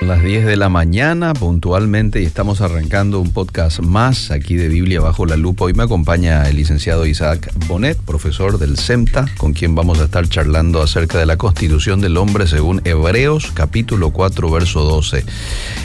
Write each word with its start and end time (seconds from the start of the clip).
las 0.00 0.22
10 0.22 0.46
de 0.46 0.56
la 0.56 0.70
mañana 0.70 1.34
puntualmente 1.34 2.22
y 2.22 2.24
estamos 2.24 2.62
arrancando 2.62 3.20
un 3.20 3.32
podcast 3.32 3.80
más 3.80 4.30
aquí 4.30 4.56
de 4.56 4.68
Biblia 4.68 5.00
bajo 5.00 5.26
la 5.26 5.36
lupa. 5.36 5.66
Hoy 5.66 5.74
me 5.74 5.82
acompaña 5.82 6.48
el 6.48 6.56
licenciado 6.56 7.04
Isaac 7.06 7.52
Bonet, 7.66 7.98
profesor 7.98 8.58
del 8.58 8.78
SEMTA, 8.78 9.26
con 9.36 9.52
quien 9.52 9.74
vamos 9.74 10.00
a 10.00 10.04
estar 10.04 10.26
charlando 10.26 10.80
acerca 10.80 11.18
de 11.18 11.26
la 11.26 11.36
constitución 11.36 12.00
del 12.00 12.16
hombre 12.16 12.46
según 12.46 12.80
Hebreos 12.84 13.52
capítulo 13.52 14.10
4 14.10 14.50
verso 14.50 14.80
12. 14.84 15.24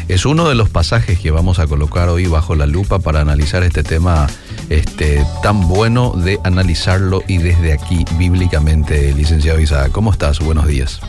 Es 0.07 0.25
uno 0.25 0.47
de 0.47 0.55
los 0.55 0.69
pasajes 0.69 1.19
que 1.19 1.31
vamos 1.31 1.59
a 1.59 1.67
colocar 1.67 2.07
hoy 2.07 2.27
bajo 2.27 2.55
la 2.55 2.67
lupa 2.67 2.99
para 2.99 3.19
analizar 3.19 3.63
este 3.63 3.83
tema 3.83 4.27
este, 4.69 5.25
tan 5.43 5.67
bueno 5.67 6.13
de 6.13 6.39
analizarlo 6.43 7.21
y 7.27 7.37
desde 7.39 7.73
aquí 7.73 8.05
bíblicamente, 8.17 9.13
licenciado 9.13 9.59
Isaac. 9.59 9.91
¿Cómo 9.91 10.11
estás? 10.11 10.39
Buenos 10.39 10.67
días. 10.67 11.01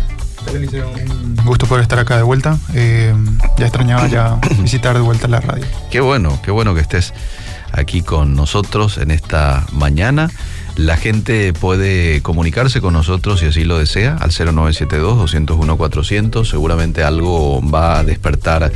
Un 0.53 1.45
gusto 1.45 1.67
poder 1.67 1.83
estar 1.83 1.99
acá 1.99 2.17
de 2.17 2.23
vuelta. 2.23 2.59
Eh, 2.75 3.15
ya 3.59 3.67
extrañaba 3.67 4.07
ya 4.09 4.39
visitar 4.59 4.95
de 4.95 5.01
vuelta 5.01 5.29
la 5.29 5.41
radio. 5.41 5.65
Qué 5.91 6.01
bueno, 6.01 6.39
qué 6.43 6.51
bueno 6.51 6.75
que 6.75 6.81
estés 6.81 7.13
aquí 7.73 8.03
con 8.03 8.35
nosotros 8.35 8.99
en 8.99 9.11
esta 9.11 9.67
mañana. 9.73 10.31
La 10.77 10.97
gente 10.99 11.55
puede 11.55 12.21
comunicarse 12.21 12.83
con 12.83 12.93
nosotros 12.93 13.41
si 13.41 13.47
así 13.47 13.65
lo 13.65 13.79
desea 13.79 14.19
al 14.21 14.31
0972-201-400. 14.31 16.45
Seguramente 16.45 17.03
algo 17.03 17.67
va 17.67 17.99
a 17.99 18.05
despertar 18.05 18.71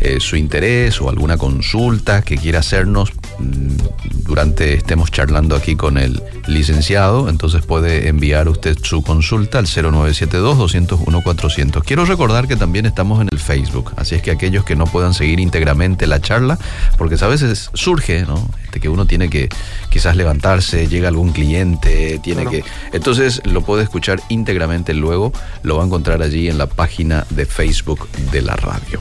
eh, 0.00 0.18
su 0.18 0.34
interés 0.34 1.00
o 1.00 1.08
alguna 1.08 1.38
consulta 1.38 2.22
que 2.22 2.38
quiera 2.38 2.58
hacernos 2.58 3.12
mm, 3.38 3.76
durante 4.24 4.74
estemos 4.74 5.12
charlando 5.12 5.54
aquí 5.54 5.76
con 5.76 5.96
el 5.96 6.20
licenciado. 6.48 7.28
Entonces 7.28 7.64
puede 7.64 8.08
enviar 8.08 8.48
usted 8.48 8.76
su 8.82 9.02
consulta 9.02 9.60
al 9.60 9.66
0972-201-400. 9.66 11.84
Quiero 11.84 12.04
recordar 12.04 12.48
que 12.48 12.56
también 12.56 12.84
estamos 12.84 13.20
en 13.20 13.28
el 13.30 13.38
Facebook. 13.38 13.92
Así 13.96 14.16
es 14.16 14.22
que 14.22 14.32
aquellos 14.32 14.64
que 14.64 14.74
no 14.74 14.86
puedan 14.86 15.14
seguir 15.14 15.38
íntegramente 15.38 16.08
la 16.08 16.20
charla, 16.20 16.58
porque 16.96 17.16
a 17.20 17.28
veces 17.28 17.70
surge, 17.74 18.24
¿no? 18.26 18.50
Este, 18.64 18.80
que 18.80 18.88
uno 18.88 19.06
tiene 19.06 19.30
que 19.30 19.48
quizás 19.88 20.16
levantarse, 20.16 20.88
llega 20.88 21.06
algún 21.08 21.27
cliente, 21.32 22.20
tiene 22.22 22.46
que... 22.46 22.64
Entonces 22.92 23.42
lo 23.44 23.62
puede 23.62 23.82
escuchar 23.82 24.20
íntegramente 24.28 24.94
luego, 24.94 25.32
lo 25.62 25.76
va 25.76 25.82
a 25.82 25.86
encontrar 25.86 26.22
allí 26.22 26.48
en 26.48 26.58
la 26.58 26.66
página 26.66 27.26
de 27.30 27.46
Facebook 27.46 28.08
de 28.32 28.42
la 28.42 28.56
radio. 28.56 28.98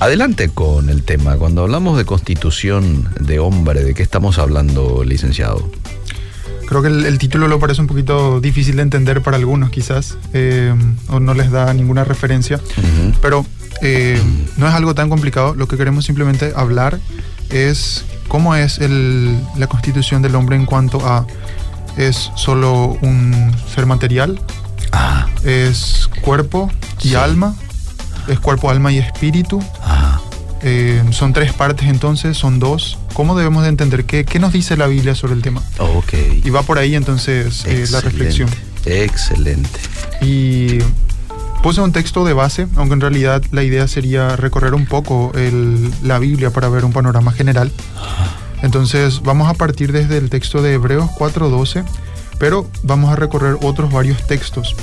Adelante 0.00 0.48
con 0.48 0.88
el 0.88 1.02
tema. 1.02 1.36
Cuando 1.36 1.62
hablamos 1.62 1.98
de 1.98 2.06
constitución 2.06 3.08
de 3.20 3.38
hombre, 3.38 3.84
¿de 3.84 3.92
qué 3.92 4.02
estamos 4.02 4.38
hablando, 4.38 5.04
licenciado? 5.04 5.70
Creo 6.66 6.82
que 6.82 6.88
el, 6.88 7.18
título 7.18 7.48
lo 7.48 7.58
parece 7.58 7.80
un 7.80 7.86
poquito 7.86 8.40
difícil 8.40 8.76
de 8.76 8.82
entender 8.82 9.22
para 9.22 9.36
algunos 9.36 9.70
quizás, 9.70 10.16
eh, 10.32 10.72
o 11.08 11.20
no 11.20 11.34
les 11.34 11.50
da 11.50 11.74
ninguna 11.74 12.04
referencia, 12.04 12.60
pero 13.20 13.44
eh, 13.82 14.18
no 14.56 14.68
es 14.68 14.74
algo 14.74 14.94
tan 14.94 15.10
complicado. 15.10 15.54
Lo 15.54 15.68
que 15.68 15.76
queremos 15.76 16.04
simplemente 16.04 16.52
hablar 16.54 16.98
es 17.50 18.04
cómo 18.30 18.54
es 18.54 18.78
la 18.78 19.66
constitución 19.66 20.22
del 20.22 20.36
hombre 20.36 20.54
en 20.54 20.64
cuanto 20.64 21.04
a 21.04 21.26
es 21.96 22.30
solo 22.36 22.96
un 23.02 23.52
ser 23.74 23.86
material, 23.86 24.40
ah. 24.92 25.26
es 25.44 26.08
cuerpo 26.22 26.70
y 27.02 27.14
alma, 27.14 27.56
es 28.28 28.38
cuerpo, 28.38 28.70
alma 28.70 28.92
y 28.92 28.98
espíritu. 28.98 29.60
Ah. 29.82 30.20
Eh, 30.62 31.02
son 31.10 31.32
tres 31.32 31.52
partes 31.52 31.88
entonces, 31.88 32.36
son 32.36 32.60
dos. 32.60 32.98
¿Cómo 33.14 33.36
debemos 33.36 33.64
de 33.64 33.70
entender 33.70 34.04
qué, 34.04 34.24
qué 34.24 34.38
nos 34.38 34.52
dice 34.52 34.76
la 34.76 34.86
Biblia 34.86 35.16
sobre 35.16 35.34
el 35.34 35.42
tema? 35.42 35.60
Okay. 35.78 36.40
Y 36.44 36.50
va 36.50 36.62
por 36.62 36.78
ahí 36.78 36.94
entonces 36.94 37.64
eh, 37.66 37.84
la 37.90 38.00
reflexión. 38.00 38.48
Excelente. 38.84 39.80
Y 40.22 40.78
Puse 41.62 41.82
un 41.82 41.92
texto 41.92 42.24
de 42.24 42.32
base, 42.32 42.68
aunque 42.76 42.94
en 42.94 43.02
realidad 43.02 43.42
la 43.50 43.62
idea 43.62 43.86
sería 43.86 44.34
recorrer 44.34 44.72
un 44.72 44.86
poco 44.86 45.30
la 46.02 46.18
Biblia 46.18 46.50
para 46.50 46.70
ver 46.70 46.86
un 46.86 46.92
panorama 46.92 47.32
general. 47.32 47.70
Entonces 48.62 49.20
vamos 49.22 49.48
a 49.48 49.54
partir 49.54 49.92
desde 49.92 50.16
el 50.16 50.30
texto 50.30 50.62
de 50.62 50.74
Hebreos 50.74 51.10
4.12, 51.18 51.84
pero 52.38 52.66
vamos 52.82 53.10
a 53.12 53.16
recorrer 53.16 53.58
otros 53.62 53.92
varios 53.92 54.26
textos. 54.26 54.74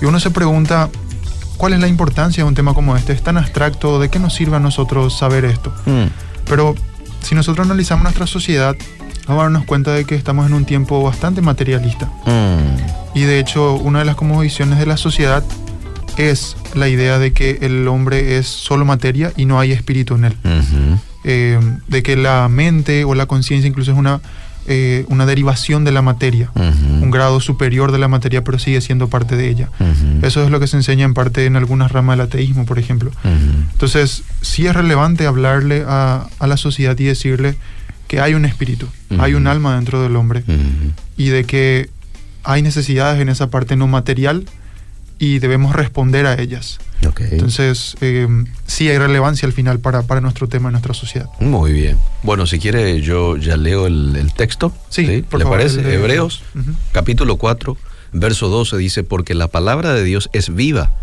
Y 0.00 0.04
uno 0.04 0.20
se 0.20 0.30
pregunta, 0.30 0.88
¿cuál 1.56 1.72
es 1.72 1.80
la 1.80 1.88
importancia 1.88 2.44
de 2.44 2.48
un 2.48 2.54
tema 2.54 2.74
como 2.74 2.96
este? 2.96 3.12
Es 3.12 3.22
tan 3.22 3.36
abstracto, 3.36 3.98
¿de 3.98 4.08
qué 4.08 4.20
nos 4.20 4.34
sirve 4.34 4.56
a 4.56 4.60
nosotros 4.60 5.18
saber 5.18 5.44
esto? 5.44 5.72
Mm. 5.86 6.06
Pero 6.48 6.76
si 7.22 7.34
nosotros 7.34 7.66
analizamos 7.66 8.04
nuestra 8.04 8.28
sociedad, 8.28 8.76
vamos 9.26 9.40
a 9.40 9.44
darnos 9.44 9.64
cuenta 9.64 9.92
de 9.92 10.04
que 10.04 10.14
estamos 10.14 10.46
en 10.46 10.54
un 10.54 10.64
tiempo 10.64 11.02
bastante 11.02 11.42
materialista. 11.42 12.06
Mm. 12.24 13.18
Y 13.18 13.22
de 13.22 13.40
hecho, 13.40 13.74
una 13.74 13.98
de 13.98 14.04
las 14.04 14.16
visiones 14.40 14.78
de 14.78 14.86
la 14.86 14.96
sociedad 14.96 15.44
es 16.28 16.56
la 16.74 16.88
idea 16.88 17.18
de 17.18 17.32
que 17.32 17.58
el 17.62 17.88
hombre 17.88 18.36
es 18.36 18.46
solo 18.46 18.84
materia 18.84 19.32
y 19.36 19.46
no 19.46 19.58
hay 19.58 19.72
espíritu 19.72 20.16
en 20.16 20.26
él. 20.26 20.36
Eh, 21.24 21.58
de 21.88 22.02
que 22.02 22.16
la 22.16 22.48
mente 22.48 23.04
o 23.04 23.14
la 23.14 23.26
conciencia 23.26 23.68
incluso 23.68 23.92
es 23.92 23.98
una, 23.98 24.20
eh, 24.66 25.04
una 25.08 25.26
derivación 25.26 25.84
de 25.84 25.92
la 25.92 26.02
materia, 26.02 26.50
un 26.54 27.10
grado 27.10 27.40
superior 27.40 27.92
de 27.92 27.98
la 27.98 28.08
materia, 28.08 28.44
pero 28.44 28.58
sigue 28.58 28.80
siendo 28.80 29.08
parte 29.08 29.36
de 29.36 29.48
ella. 29.48 29.70
Eso 30.22 30.44
es 30.44 30.50
lo 30.50 30.60
que 30.60 30.66
se 30.66 30.76
enseña 30.76 31.04
en 31.04 31.14
parte 31.14 31.46
en 31.46 31.56
algunas 31.56 31.92
ramas 31.92 32.18
del 32.18 32.26
ateísmo, 32.26 32.66
por 32.66 32.78
ejemplo. 32.78 33.10
Entonces, 33.72 34.22
sí 34.42 34.66
es 34.66 34.74
relevante 34.74 35.26
hablarle 35.26 35.84
a, 35.86 36.26
a, 36.38 36.46
la 36.46 36.56
sociedad 36.56 36.98
y 36.98 37.04
decirle 37.04 37.56
que 38.08 38.20
hay 38.20 38.34
un 38.34 38.44
espíritu, 38.44 38.88
hay 39.18 39.34
un 39.34 39.46
alma 39.46 39.76
dentro 39.76 40.02
del 40.02 40.16
hombre 40.16 40.44
y 41.16 41.28
de 41.28 41.44
que 41.44 41.90
hay 42.42 42.62
necesidades 42.62 43.20
en 43.20 43.28
esa 43.28 43.50
parte 43.50 43.76
no 43.76 43.86
material 43.86 44.44
y 45.20 45.38
debemos 45.38 45.76
responder 45.76 46.24
a 46.24 46.40
ellas. 46.40 46.78
Entonces, 47.02 47.94
eh, 48.00 48.26
sí 48.66 48.88
hay 48.88 48.96
relevancia 48.96 49.46
al 49.46 49.52
final 49.52 49.78
para, 49.78 50.02
para, 50.02 50.22
nuestro 50.22 50.48
tema 50.48 50.70
en 50.70 50.72
nuestra 50.72 50.94
sociedad. 50.94 51.28
Muy 51.40 51.72
bien. 51.72 51.98
Bueno, 52.22 52.46
si 52.46 52.58
quiere, 52.58 53.02
yo 53.02 53.36
ya 53.36 53.58
leo 53.58 53.86
el, 53.86 54.32
texto. 54.34 54.72
Sí, 54.88 55.06
¿Le 55.06 55.22
parece? 55.44 55.80
Hebreos, 55.94 56.42
capítulo 56.92 57.36
4, 57.36 57.76
verso 58.12 58.48
12 58.48 58.78
dice, 58.78 59.04
porque 59.04 59.34
la 59.34 59.48
palabra 59.48 59.92
de 59.92 60.04
Dios 60.04 60.30
es 60.32 60.54
viva 60.54 60.94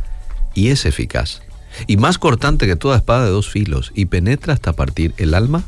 y 0.55 0.69
es 0.69 0.87
eficaz, 0.87 1.43
y 1.85 1.97
más 1.97 2.17
cortante 2.17 2.65
que 2.65 2.75
toda 2.75 2.97
espada 2.97 3.25
de 3.25 3.29
dos 3.29 3.47
filos, 3.47 3.91
y 3.93 4.05
penetra 4.05 4.53
hasta 4.53 4.73
partir 4.73 5.13
el 5.17 5.35
alma 5.35 5.63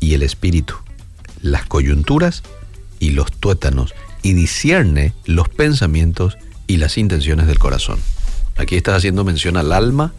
y 0.00 0.14
el 0.14 0.24
espíritu, 0.24 0.74
las 1.40 1.66
coyunturas 1.66 2.42
y 2.98 3.10
los 3.10 3.30
tuétanos, 3.30 3.94
y 4.22 4.32
discierne 4.32 5.12
los 5.24 5.48
pensamientos 5.48 6.36
y 6.36 6.53
las 6.68 6.98
intenciones 6.98 7.46
del 7.46 7.58
corazón. 7.58 7.98
Aquí 8.56 8.76
estás 8.76 8.96
haciendo 8.96 9.24
mención 9.24 9.56
al 9.56 9.72
alma, 9.72 10.12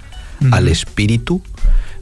al 0.52 0.68
espíritu, 0.68 1.42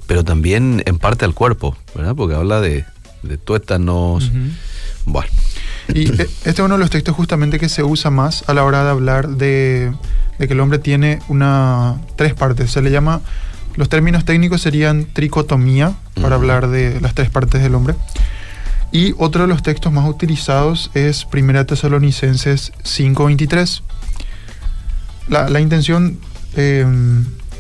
pero 0.08 0.24
también 0.24 0.82
en 0.86 0.98
parte 0.98 1.26
al 1.26 1.34
cuerpo, 1.34 1.78
¿verdad? 1.96 2.16
Porque 2.16 2.36
habla 2.36 2.62
de, 2.62 2.86
de 3.22 3.38
tuétanos. 3.38 4.32
Bueno. 5.06 5.30
Y 5.94 6.10
eh, 6.10 6.30
este 6.46 6.50
es 6.50 6.60
uno 6.60 6.76
de 6.76 6.80
los 6.80 6.90
textos 6.90 7.16
justamente 7.16 7.60
que 7.60 7.70
se 7.70 7.84
usa 7.84 8.10
más 8.10 8.44
a 8.48 8.54
la 8.54 8.64
hora 8.64 8.84
de 8.84 8.90
hablar 8.90 9.30
de, 9.30 9.94
de 10.40 10.48
que 10.48 10.54
el 10.54 10.60
hombre 10.60 10.80
tiene 10.80 11.20
una 11.28 12.02
tres 12.16 12.34
partes. 12.34 12.72
Se 12.72 12.82
le 12.82 12.90
llama, 12.90 13.22
los 13.76 13.90
términos 13.90 14.26
técnicos 14.26 14.62
serían 14.62 15.06
tricotomía, 15.06 15.94
para 16.22 16.36
hablar 16.36 16.68
de 16.70 17.02
las 17.02 17.14
tres 17.14 17.30
partes 17.30 17.62
del 17.62 17.76
hombre. 17.76 17.96
Y 18.92 19.16
otro 19.18 19.42
de 19.42 19.48
los 19.48 19.64
textos 19.64 19.92
más 19.92 20.08
utilizados 20.08 20.92
es 20.94 21.26
1 21.34 21.66
Tesalonicenses 21.66 22.72
5.23 22.84 23.82
la, 25.28 25.60
intención 25.60 26.18
eh, 26.56 26.86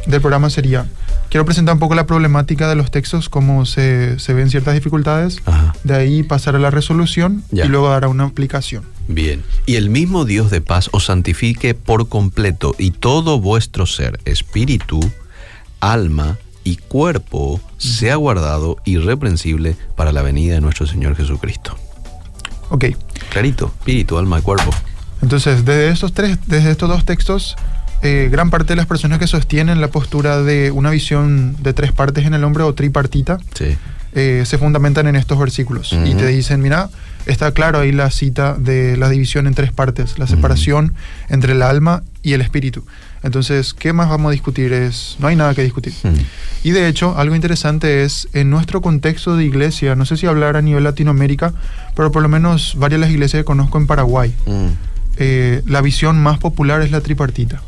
del 0.05 0.21
programa 0.21 0.49
sería, 0.49 0.85
quiero 1.29 1.45
presentar 1.45 1.73
un 1.73 1.79
poco 1.79 1.95
la 1.95 2.05
problemática 2.05 2.67
de 2.67 2.75
los 2.75 2.91
textos, 2.91 3.29
cómo 3.29 3.65
se, 3.65 4.17
ven 4.27 4.49
ciertas 4.49 4.73
dificultades, 4.73 5.41
de 5.83 5.95
ahí 5.95 6.23
pasar 6.23 6.55
a 6.55 6.59
la 6.59 6.71
resolución 6.71 7.43
y 7.51 7.63
luego 7.63 7.89
dar 7.89 8.03
a 8.03 8.07
una 8.07 8.25
aplicación. 8.25 8.83
Bien, 9.07 9.43
y 9.65 9.75
el 9.75 9.89
mismo 9.89 10.25
Dios 10.25 10.49
de 10.49 10.61
paz 10.61 10.89
os 10.93 11.05
santifique 11.05 11.73
por 11.73 12.07
completo 12.07 12.75
y 12.77 12.91
todo 12.91 13.39
vuestro 13.39 13.85
ser, 13.85 14.19
espíritu, 14.25 14.99
alma 15.79 16.37
y 16.63 16.77
cuerpo 16.77 17.59
sea 17.77 18.15
guardado 18.15 18.77
irreprensible 18.85 19.75
para 19.95 20.11
la 20.11 20.21
venida 20.21 20.55
de 20.55 20.61
nuestro 20.61 20.87
Señor 20.87 21.15
Jesucristo. 21.15 21.75
Ok. 22.69 22.85
Clarito, 23.29 23.73
espíritu, 23.77 24.17
alma 24.17 24.39
y 24.39 24.41
cuerpo. 24.41 24.71
Entonces, 25.23 25.63
desde 25.63 25.89
estos, 25.89 26.13
tres, 26.13 26.37
desde 26.47 26.69
estos 26.69 26.89
dos 26.89 27.05
textos, 27.05 27.55
eh, 28.01 28.27
gran 28.29 28.49
parte 28.49 28.73
de 28.73 28.75
las 28.75 28.85
personas 28.85 29.17
que 29.17 29.27
sostienen 29.27 29.79
la 29.79 29.87
postura 29.87 30.41
de 30.41 30.69
una 30.71 30.89
visión 30.89 31.55
de 31.63 31.73
tres 31.73 31.93
partes 31.93 32.25
en 32.25 32.33
el 32.33 32.43
hombre 32.43 32.63
o 32.63 32.73
tripartita, 32.73 33.39
eh, 34.11 34.43
se 34.45 34.57
fundamentan 34.57 35.07
en 35.07 35.15
estos 35.15 35.39
versículos 35.39 35.93
y 36.05 36.13
te 36.13 36.27
dicen, 36.27 36.61
mira, 36.61 36.89
está 37.25 37.51
claro 37.53 37.79
ahí 37.79 37.93
la 37.93 38.11
cita 38.11 38.55
de 38.55 38.97
la 38.97 39.09
división 39.09 39.47
en 39.47 39.53
tres 39.53 39.71
partes, 39.71 40.19
la 40.19 40.27
separación 40.27 40.93
entre 41.29 41.53
el 41.53 41.61
alma 41.61 42.03
y 42.21 42.33
el 42.33 42.41
espíritu. 42.41 42.85
Entonces, 43.23 43.73
¿qué 43.73 43.93
más 43.93 44.09
vamos 44.09 44.29
a 44.29 44.31
discutir? 44.33 44.73
Es, 44.73 45.15
no 45.19 45.27
hay 45.27 45.37
nada 45.37 45.55
que 45.55 45.63
discutir. 45.63 45.93
Y 46.63 46.71
de 46.71 46.89
hecho, 46.89 47.17
algo 47.17 47.35
interesante 47.35 48.03
es, 48.03 48.27
en 48.33 48.49
nuestro 48.49 48.81
contexto 48.81 49.37
de 49.37 49.45
iglesia, 49.45 49.95
no 49.95 50.05
sé 50.05 50.17
si 50.17 50.27
hablar 50.27 50.57
a 50.57 50.61
nivel 50.61 50.83
Latinoamérica, 50.83 51.53
pero 51.95 52.11
por 52.11 52.21
lo 52.21 52.27
menos 52.27 52.75
varias 52.77 52.99
de 52.99 53.05
las 53.05 53.13
iglesias 53.13 53.39
que 53.39 53.45
conozco 53.45 53.77
en 53.77 53.87
Paraguay, 53.87 54.35
eh, 55.17 55.61
la 55.65 55.81
visión 55.81 56.21
más 56.21 56.39
popular 56.39 56.81
es 56.81 56.91
la 56.91 57.01
tripartita. 57.01 57.61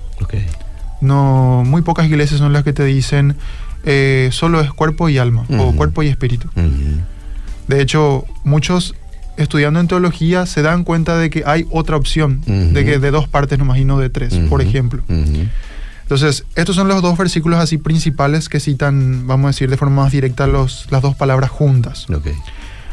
no, 1.02 1.64
muy 1.66 1.82
pocas 1.82 2.06
iglesias 2.08 2.40
son 2.40 2.54
las 2.54 2.64
que 2.64 2.74
te 2.74 2.84
dicen 2.84 3.36
eh, 3.86 4.30
solo 4.32 4.62
es 4.62 4.72
cuerpo 4.72 5.10
y 5.10 5.18
alma, 5.18 5.46
o 5.58 5.74
cuerpo 5.74 6.04
y 6.04 6.08
espíritu. 6.08 6.50
De 7.68 7.82
hecho, 7.82 8.26
muchos 8.44 8.96
estudiando 9.38 9.80
en 9.80 9.88
teología 9.88 10.46
se 10.46 10.62
dan 10.62 10.84
cuenta 10.84 11.18
de 11.18 11.30
que 11.30 11.44
hay 11.46 11.68
otra 11.70 11.98
opción, 11.98 12.42
de 12.46 12.86
que 12.86 13.00
de 13.00 13.12
dos 13.12 13.28
partes 13.28 13.60
nomás 13.60 13.78
y 13.78 13.86
no 13.86 14.00
de 14.00 14.10
tres, 14.10 14.34
por 14.50 14.62
ejemplo. 14.62 15.04
Entonces, 15.08 16.46
estos 16.56 16.76
son 16.76 16.88
los 16.88 17.02
dos 17.02 17.18
versículos 17.18 17.60
así 17.60 17.78
principales 17.78 18.50
que 18.50 18.60
citan, 18.60 19.26
vamos 19.28 19.46
a 19.46 19.50
decir 19.50 19.70
de 19.70 19.78
forma 19.78 20.04
más 20.04 20.12
directa, 20.12 20.48
los, 20.48 20.88
las 20.92 21.02
dos 21.02 21.16
palabras 21.16 21.50
juntas. 21.50 22.08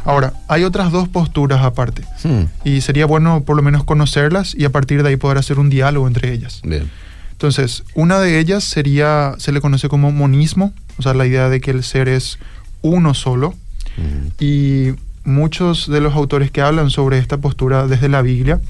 Ahora, 0.04 0.32
hay 0.48 0.64
otras 0.64 0.90
dos 0.92 1.08
posturas 1.08 1.62
aparte, 1.62 2.02
Hmm. 2.24 2.44
y 2.64 2.80
sería 2.80 3.06
bueno 3.06 3.42
por 3.44 3.56
lo 3.56 3.62
menos 3.62 3.84
conocerlas 3.84 4.54
y 4.54 4.64
a 4.64 4.70
partir 4.70 5.02
de 5.02 5.10
ahí 5.10 5.16
poder 5.16 5.38
hacer 5.38 5.58
un 5.58 5.70
diálogo 5.70 6.06
entre 6.08 6.32
ellas. 6.32 6.60
Bien. 6.64 6.90
Entonces, 7.32 7.84
una 7.94 8.18
de 8.20 8.38
ellas 8.38 8.64
sería, 8.64 9.34
se 9.38 9.52
le 9.52 9.60
conoce 9.60 9.88
como 9.88 10.10
monismo, 10.12 10.72
o 10.98 11.02
sea, 11.02 11.14
la 11.14 11.26
idea 11.26 11.48
de 11.48 11.60
que 11.60 11.70
el 11.72 11.82
ser 11.82 12.08
es 12.08 12.38
uno 12.82 13.14
solo, 13.14 13.48
Ujú. 13.96 14.32
y 14.44 14.94
muchos 15.24 15.88
de 15.88 16.00
los 16.00 16.14
autores 16.14 16.50
que 16.50 16.62
hablan 16.62 16.90
sobre 16.90 17.18
esta 17.18 17.36
postura 17.38 17.86
desde 17.86 18.08
la 18.08 18.22
Biblia 18.22 18.60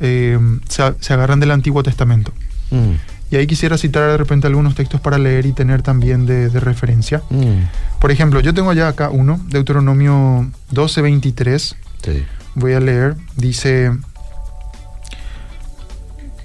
eh, 0.00 0.38
se, 0.68 0.82
se 1.00 1.12
agarran 1.14 1.40
del 1.40 1.50
Antiguo 1.50 1.82
Testamento. 1.82 2.32
Mm. 2.70 2.92
Y 3.30 3.36
ahí 3.36 3.46
quisiera 3.46 3.76
citar 3.76 4.08
de 4.10 4.16
repente 4.16 4.46
algunos 4.46 4.74
textos 4.76 5.00
para 5.00 5.18
leer 5.18 5.46
y 5.46 5.52
tener 5.52 5.82
también 5.82 6.26
de, 6.26 6.48
de 6.48 6.60
referencia. 6.60 7.22
Mm. 7.30 7.64
Por 8.00 8.10
ejemplo, 8.12 8.38
yo 8.40 8.54
tengo 8.54 8.72
ya 8.72 8.86
acá 8.88 9.10
uno, 9.10 9.40
Deuteronomio 9.48 10.48
12:23. 10.72 11.74
Sí. 12.04 12.24
Voy 12.54 12.72
a 12.74 12.80
leer, 12.80 13.16
dice... 13.36 13.90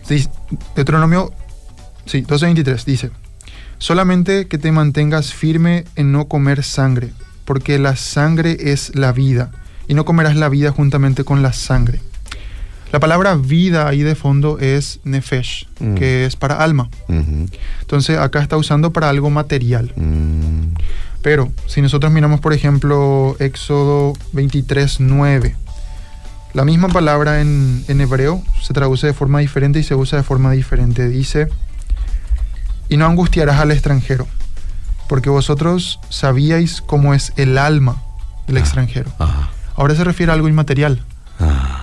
di- 0.09 0.27
Deuteronomio, 0.75 1.31
sí, 2.05 2.23
12:23, 2.23 2.83
dice, 2.83 3.11
solamente 3.77 4.47
que 4.47 4.57
te 4.57 4.71
mantengas 4.71 5.33
firme 5.33 5.85
en 5.95 6.11
no 6.11 6.25
comer 6.27 6.63
sangre, 6.63 7.11
porque 7.45 7.79
la 7.79 7.95
sangre 7.95 8.57
es 8.71 8.95
la 8.95 9.11
vida, 9.11 9.51
y 9.87 9.93
no 9.93 10.03
comerás 10.05 10.35
la 10.35 10.49
vida 10.49 10.71
juntamente 10.71 11.23
con 11.23 11.41
la 11.41 11.53
sangre. 11.53 12.01
La 12.91 12.99
palabra 12.99 13.35
vida 13.35 13.87
ahí 13.87 14.01
de 14.03 14.15
fondo 14.15 14.59
es 14.59 14.99
nefesh, 15.03 15.67
Mm. 15.79 15.95
que 15.95 16.25
es 16.25 16.35
para 16.35 16.55
alma. 16.55 16.89
Entonces 17.81 18.17
acá 18.17 18.41
está 18.41 18.57
usando 18.57 18.91
para 18.91 19.09
algo 19.09 19.29
material. 19.29 19.93
Mm. 19.95 20.75
Pero 21.21 21.51
si 21.67 21.81
nosotros 21.81 22.11
miramos, 22.11 22.39
por 22.41 22.51
ejemplo, 22.53 23.35
Éxodo 23.39 24.13
23, 24.33 24.99
9, 24.99 25.55
la 26.53 26.65
misma 26.65 26.89
palabra 26.89 27.39
en, 27.41 27.85
en 27.87 28.01
hebreo 28.01 28.43
se 28.61 28.73
traduce 28.73 29.07
de 29.07 29.13
forma 29.13 29.39
diferente 29.39 29.79
y 29.79 29.83
se 29.83 29.95
usa 29.95 30.17
de 30.17 30.23
forma 30.23 30.51
diferente. 30.51 31.07
Dice, 31.07 31.47
y 32.89 32.97
no 32.97 33.05
angustiarás 33.05 33.59
al 33.59 33.71
extranjero, 33.71 34.27
porque 35.07 35.29
vosotros 35.29 35.99
sabíais 36.09 36.81
cómo 36.81 37.13
es 37.13 37.31
el 37.37 37.57
alma 37.57 38.01
del 38.47 38.57
Ah. 38.57 38.59
extranjero. 38.59 39.11
Ahora 39.77 39.95
se 39.95 40.03
refiere 40.03 40.31
a 40.31 40.35
algo 40.35 40.49
inmaterial. 40.49 41.01
Ah. 41.39 41.80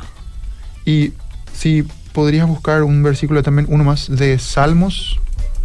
Y 0.88 1.12
si 1.54 1.84
podrías 2.14 2.48
buscar 2.48 2.82
un 2.82 3.02
versículo 3.02 3.42
también, 3.42 3.66
uno 3.70 3.84
más, 3.84 4.08
de 4.08 4.38
Salmos 4.38 5.20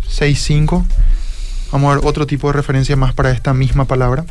6.5. 0.09 0.83
Vamos 1.71 1.91
a 1.93 1.95
ver 1.95 2.05
otro 2.05 2.27
tipo 2.27 2.47
de 2.47 2.53
referencia 2.53 2.97
más 2.97 3.13
para 3.13 3.31
esta 3.31 3.53
misma 3.53 3.85
palabra. 3.85 4.25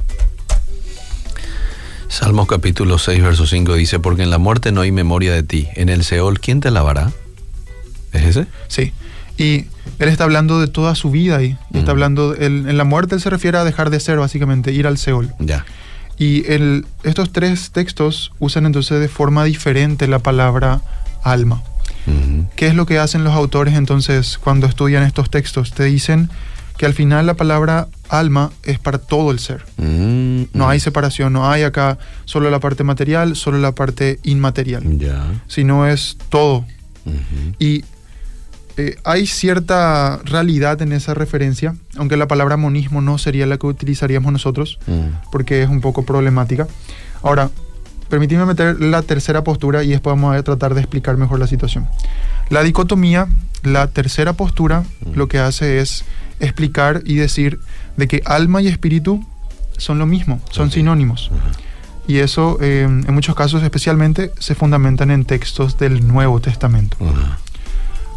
Salmos 2.09 2.47
capítulo 2.47 2.99
6, 2.99 3.23
verso 3.23 3.47
5 3.47 3.75
dice, 3.75 3.99
porque 3.99 4.23
en 4.23 4.29
la 4.29 4.37
muerte 4.37 4.71
no 4.71 4.83
hay 4.83 4.93
memoria 4.93 5.33
de 5.33 5.43
ti. 5.43 5.67
En 5.77 5.89
el 5.89 6.05
Seol, 6.05 6.41
¿quién 6.41 6.61
te 6.61 6.71
lavará? 6.71 7.11
¿Es 8.13 8.25
ese? 8.25 8.47
Sí. 8.69 8.93
Y 9.39 9.65
él 9.99 10.09
está 10.11 10.25
hablando 10.25 10.61
de 10.61 10.69
toda 10.69 10.95
su 10.95 11.11
vida 11.11 11.39
ahí. 11.39 11.57
Y 11.73 11.79
está 11.79 11.93
Mm. 11.93 11.95
hablando, 11.95 12.35
él- 12.35 12.67
en 12.69 12.77
la 12.77 12.85
muerte 12.85 13.15
él 13.15 13.23
se 13.23 13.31
refiere 13.31 13.57
a 13.57 13.65
dejar 13.65 13.89
de 13.89 13.99
ser, 13.99 14.19
básicamente, 14.19 14.73
ir 14.73 14.87
al 14.87 14.99
Seol. 14.99 15.33
Ya. 15.39 15.65
Y 16.23 16.45
el, 16.47 16.87
estos 17.03 17.33
tres 17.33 17.73
textos 17.73 18.31
usan 18.39 18.65
entonces 18.67 19.01
de 19.01 19.09
forma 19.09 19.43
diferente 19.45 20.07
la 20.07 20.21
palabra 20.21 20.81
alma. 21.25 21.63
Ujú. 22.07 22.47
¿Qué 22.55 22.69
es 22.69 22.75
lo 22.77 22.87
que 22.87 22.99
hacen 23.01 23.25
los 23.25 23.33
autores 23.33 23.75
entonces 23.75 24.39
cuando 24.39 24.67
estudian 24.69 25.03
estos 25.03 25.31
textos? 25.31 25.73
Te 25.73 25.85
dicen 25.85 26.31
que 26.79 26.87
al 26.87 26.95
final 26.95 27.27
la 27.27 27.35
palabra 27.35 27.89
alma 28.09 28.53
es 28.63 28.79
para 28.79 28.99
todo 28.99 29.33
el 29.33 29.41
ser. 29.41 29.65
Mm, 29.79 30.43
No 30.55 30.67
mm. 30.67 30.69
hay 30.69 30.79
separación, 30.81 31.33
no 31.33 31.51
hay 31.51 31.65
acá 31.65 31.99
solo 32.25 32.51
la 32.51 32.61
parte 32.61 32.85
material, 32.85 33.35
solo 33.35 33.59
la 33.59 33.73
parte 33.73 34.21
inmaterial, 34.23 34.83
Ya. 34.99 35.25
sino 35.49 35.87
es 35.89 36.17
todo. 36.29 36.65
Y 37.59 37.85
eh, 38.77 38.97
hay 39.05 39.27
cierta 39.27 40.21
realidad 40.25 40.81
en 40.83 40.93
esa 40.93 41.15
referencia, 41.15 41.75
aunque 41.97 42.17
la 42.17 42.27
palabra 42.29 42.57
monismo 42.57 43.01
no 43.01 43.19
sería 43.19 43.47
la 43.47 43.59
que 43.59 43.67
utilizaríamos 43.67 44.33
nosotros, 44.33 44.79
Mm. 44.87 45.31
porque 45.31 45.63
es 45.63 45.69
un 45.69 45.81
poco 45.81 46.05
problemática. 46.05 46.67
Ahora, 47.23 47.51
permíteme 48.09 48.45
meter 48.47 48.81
la 48.81 49.03
tercera 49.03 49.45
postura 49.45 49.85
y 49.85 49.89
después 49.89 50.15
vamos 50.15 50.37
a 50.37 50.43
tratar 50.43 50.75
de 50.75 50.81
explicar 50.81 51.17
mejor 51.17 51.39
la 51.39 51.47
situación. 51.47 51.89
La 52.51 52.63
dicotomía, 52.63 53.27
la 53.63 53.87
tercera 53.89 54.33
postura, 54.35 54.81
Mm. 55.01 55.13
lo 55.17 55.29
que 55.29 55.39
hace 55.39 55.81
es 55.81 56.05
explicar 56.41 57.03
y 57.05 57.15
decir 57.17 57.61
de 57.97 58.09
que 58.09 58.23
alma 58.25 58.61
y 58.63 58.69
espíritu 58.69 59.25
son 59.79 59.99
lo 59.99 60.07
mismo, 60.07 60.41
son 60.51 60.67
Ok. 60.69 60.75
sinónimos. 60.75 61.31
Ajá. 61.33 61.53
Y 62.09 62.19
eso, 62.19 62.59
eh, 62.61 62.83
en 62.83 63.15
muchos 63.15 63.37
casos 63.37 63.63
especialmente, 63.63 64.33
se 64.41 64.57
fundamentan 64.57 65.11
en 65.13 65.25
textos 65.25 65.79
del 65.79 66.07
Nuevo 66.07 66.41
Testamento. 66.41 66.97
Ajá. 67.01 67.39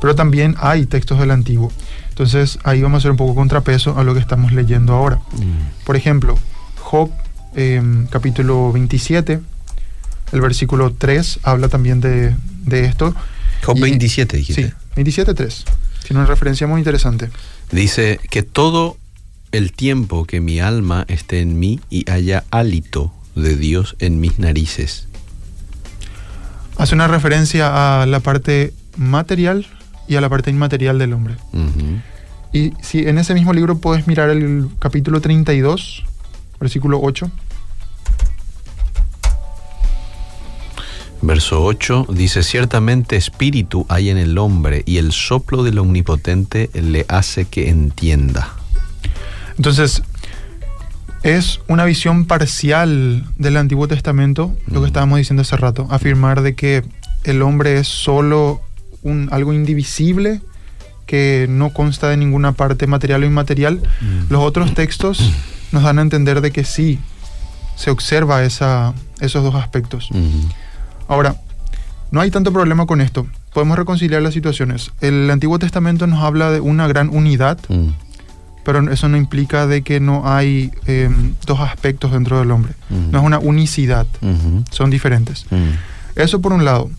Pero 0.06 0.14
también 0.14 0.54
hay 0.60 0.86
textos 0.86 1.18
del 1.18 1.32
Antiguo. 1.32 1.72
Entonces 2.10 2.60
ahí 2.64 2.80
vamos 2.80 2.98
a 2.98 3.00
hacer 3.00 3.10
un 3.10 3.18
poco 3.18 3.34
contrapeso 3.34 3.98
a 3.98 4.04
lo 4.04 4.14
que 4.14 4.20
estamos 4.20 4.52
leyendo 4.52 4.94
ahora. 4.94 5.16
Mm. 5.16 5.84
Por 5.84 5.96
ejemplo, 5.96 6.38
Job 6.78 7.10
eh, 7.56 7.82
capítulo 8.12 8.72
27, 8.72 9.40
el 10.32 10.42
versículo 10.42 10.94
3 10.94 11.40
habla 11.42 11.70
también 11.70 12.02
de, 12.02 12.36
de 12.66 12.86
esto. 12.86 13.16
Job 13.64 13.78
Y- 13.78 13.82
27 13.82 14.38
dijiste. 14.38 14.74
Sí, 14.96 15.02
27.3. 15.02 15.64
Tiene 16.06 16.20
una 16.20 16.28
referencia 16.30 16.68
muy 16.68 16.82
interesante. 16.82 17.32
Dice 17.72 18.20
que 18.30 18.44
todo 18.44 18.98
el 19.52 19.72
tiempo 19.72 20.26
que 20.26 20.40
mi 20.40 20.60
alma 20.60 21.06
esté 21.08 21.40
en 21.40 21.58
mí 21.58 21.80
y 21.90 22.08
haya 22.12 22.44
hálito 22.52 23.12
de 23.36 23.56
Dios 23.58 23.96
en 23.98 24.20
mis 24.20 24.38
narices. 24.38 25.08
Hace 26.78 26.94
una 26.94 27.08
referencia 27.08 28.04
a 28.04 28.06
la 28.06 28.20
parte 28.20 28.72
material 28.98 29.66
y 30.08 30.16
a 30.16 30.22
la 30.22 30.30
parte 30.30 30.50
inmaterial 30.50 31.00
del 31.00 31.14
hombre. 31.14 31.36
Y 32.54 32.74
si 32.82 33.08
en 33.08 33.18
ese 33.18 33.34
mismo 33.34 33.54
libro 33.54 33.78
puedes 33.78 34.08
mirar 34.08 34.30
el 34.30 34.70
capítulo 34.80 35.22
32, 35.22 36.04
versículo 36.60 37.00
8. 37.02 37.30
Verso 41.22 41.64
8 41.64 42.08
dice, 42.10 42.44
ciertamente 42.44 43.16
espíritu 43.16 43.86
hay 43.90 44.10
en 44.10 44.18
el 44.18 44.38
hombre 44.38 44.84
y 44.86 44.98
el 44.98 45.12
soplo 45.12 45.64
del 45.64 45.80
omnipotente 45.80 46.70
le 46.74 47.06
hace 47.10 47.46
que 47.46 47.70
entienda. 47.70 48.54
Entonces, 49.58 50.04
es 51.24 51.62
una 51.68 51.86
visión 51.86 52.26
parcial 52.26 53.26
del 53.38 53.58
Antiguo 53.58 53.88
Testamento, 53.88 54.56
lo 54.68 54.82
que 54.82 54.88
estábamos 54.88 55.18
diciendo 55.18 55.42
hace 55.42 55.58
rato, 55.58 55.88
afirmar 55.90 56.42
de 56.42 56.54
que 56.54 56.84
el 57.24 57.42
hombre 57.42 57.80
es 57.80 57.88
solo 57.88 58.62
un, 59.06 59.30
algo 59.32 59.54
indivisible 59.54 60.42
que 61.06 61.46
no 61.50 61.70
consta 61.70 62.10
de 62.10 62.18
ninguna 62.18 62.52
parte 62.54 62.88
material 62.88 63.24
o 63.24 63.26
inmaterial. 63.26 63.82
Mm. 64.02 64.32
Los 64.34 64.42
otros 64.42 64.74
textos 64.74 65.32
nos 65.72 65.84
dan 65.84 66.00
a 66.00 66.02
entender 66.02 66.42
de 66.42 66.52
que 66.52 66.64
sí 66.66 67.00
se 67.76 67.92
observa 67.92 68.44
esa, 68.44 68.94
esos 69.20 69.44
dos 69.44 69.56
aspectos. 69.56 70.10
Ujú. 70.12 70.50
Ahora, 71.08 71.36
no 72.12 72.22
hay 72.22 72.32
tanto 72.32 72.52
problema 72.52 72.86
con 72.88 73.02
esto. 73.02 73.28
Podemos 73.54 73.78
reconciliar 73.78 74.22
las 74.22 74.34
situaciones. 74.34 74.92
El 75.02 75.30
Antiguo 75.30 75.60
Testamento 75.60 76.08
nos 76.08 76.24
habla 76.24 76.50
de 76.52 76.60
una 76.60 76.88
gran 76.88 77.10
unidad, 77.10 77.60
Mm. 77.70 77.90
pero 78.64 78.90
eso 78.92 79.08
no 79.10 79.18
implica 79.18 79.68
de 79.68 79.84
que 79.84 80.00
no 80.00 80.24
hay 80.28 80.72
eh, 80.88 81.10
dos 81.46 81.60
aspectos 81.60 82.12
dentro 82.14 82.40
del 82.40 82.50
hombre. 82.50 82.74
No 82.90 83.20
es 83.20 83.24
una 83.24 83.38
unicidad, 83.38 84.08
Ujú. 84.22 84.64
son 84.72 84.90
diferentes. 84.90 85.46
Mm. 85.52 85.70
Eso 86.20 86.42
por 86.42 86.52
un 86.54 86.66
lado. 86.66 86.90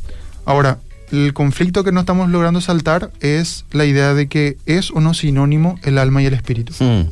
Ahora, 0.45 0.79
el 1.13 1.33
conflicto 1.35 1.85
que 1.85 1.93
no 1.93 2.01
estamos 2.01 2.29
logrando 2.31 2.61
saltar 2.61 3.11
es 3.21 3.65
la 3.73 3.85
idea 3.85 4.15
de 4.15 4.27
que 4.29 4.57
es 4.67 4.91
o 4.91 5.01
no 5.01 5.15
sinónimo 5.15 5.79
el 5.83 5.99
alma 5.99 6.23
y 6.23 6.27
el 6.27 6.35
espíritu. 6.35 6.73
Mm. 6.81 7.09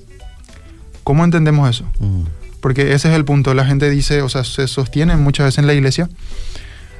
¿Cómo 1.04 1.24
entendemos 1.24 1.68
eso? 1.70 1.84
Mm. 2.00 2.22
Porque 2.60 2.94
ese 2.94 3.08
es 3.10 3.14
el 3.14 3.24
punto. 3.24 3.52
La 3.54 3.66
gente 3.66 3.90
dice, 3.90 4.22
o 4.22 4.28
sea, 4.28 4.42
se 4.44 4.66
sostiene 4.68 5.16
muchas 5.16 5.44
veces 5.46 5.58
en 5.58 5.66
la 5.66 5.74
iglesia. 5.74 6.08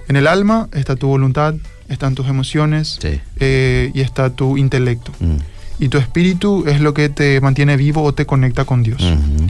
En 0.09 0.17
el 0.17 0.27
alma 0.27 0.69
está 0.73 0.97
tu 0.97 1.09
voluntad, 1.09 1.55
están 1.89 2.15
tus 2.15 2.29
emociones 2.29 2.99
Sí. 3.01 3.21
eh, 3.41 3.91
y 3.95 4.01
está 4.03 4.31
tu 4.31 4.59
intelecto. 4.59 5.13
Mm. 5.21 5.37
Y 5.79 5.89
tu 5.89 5.99
espíritu 5.99 6.65
es 6.69 6.81
lo 6.81 6.95
que 6.95 7.09
te 7.09 7.41
mantiene 7.41 7.77
vivo 7.77 8.03
o 8.03 8.13
te 8.15 8.27
conecta 8.27 8.65
con 8.65 8.83
Dios. 8.83 9.03
Ujú. 9.03 9.47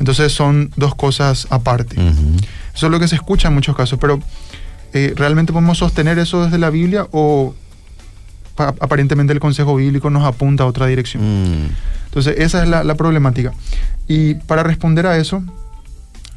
Entonces 0.00 0.32
son 0.32 0.72
dos 0.76 0.94
cosas 0.94 1.46
aparte. 1.50 2.00
Ujú. 2.00 2.36
Eso 2.74 2.86
es 2.86 2.92
lo 2.92 2.98
que 2.98 3.06
se 3.08 3.14
escucha 3.14 3.48
en 3.48 3.54
muchos 3.54 3.76
casos, 3.76 3.98
pero 4.00 4.20
eh, 4.92 5.12
¿realmente 5.16 5.52
podemos 5.52 5.78
sostener 5.78 6.18
eso 6.18 6.44
desde 6.44 6.58
la 6.58 6.70
Biblia 6.70 7.06
o, 7.12 7.54
aparentemente 8.56 9.32
el 9.32 9.40
consejo 9.40 9.76
bíblico 9.76 10.10
nos 10.10 10.24
apunta 10.24 10.64
a 10.64 10.66
otra 10.66 10.86
dirección. 10.86 11.22
Mm. 11.22 11.70
Entonces, 12.06 12.34
esa 12.38 12.62
es 12.62 12.68
la, 12.68 12.82
la 12.82 12.94
problemática. 12.96 13.52
Y 14.08 14.34
para 14.34 14.62
responder 14.62 15.06
a 15.06 15.16
eso, 15.16 15.42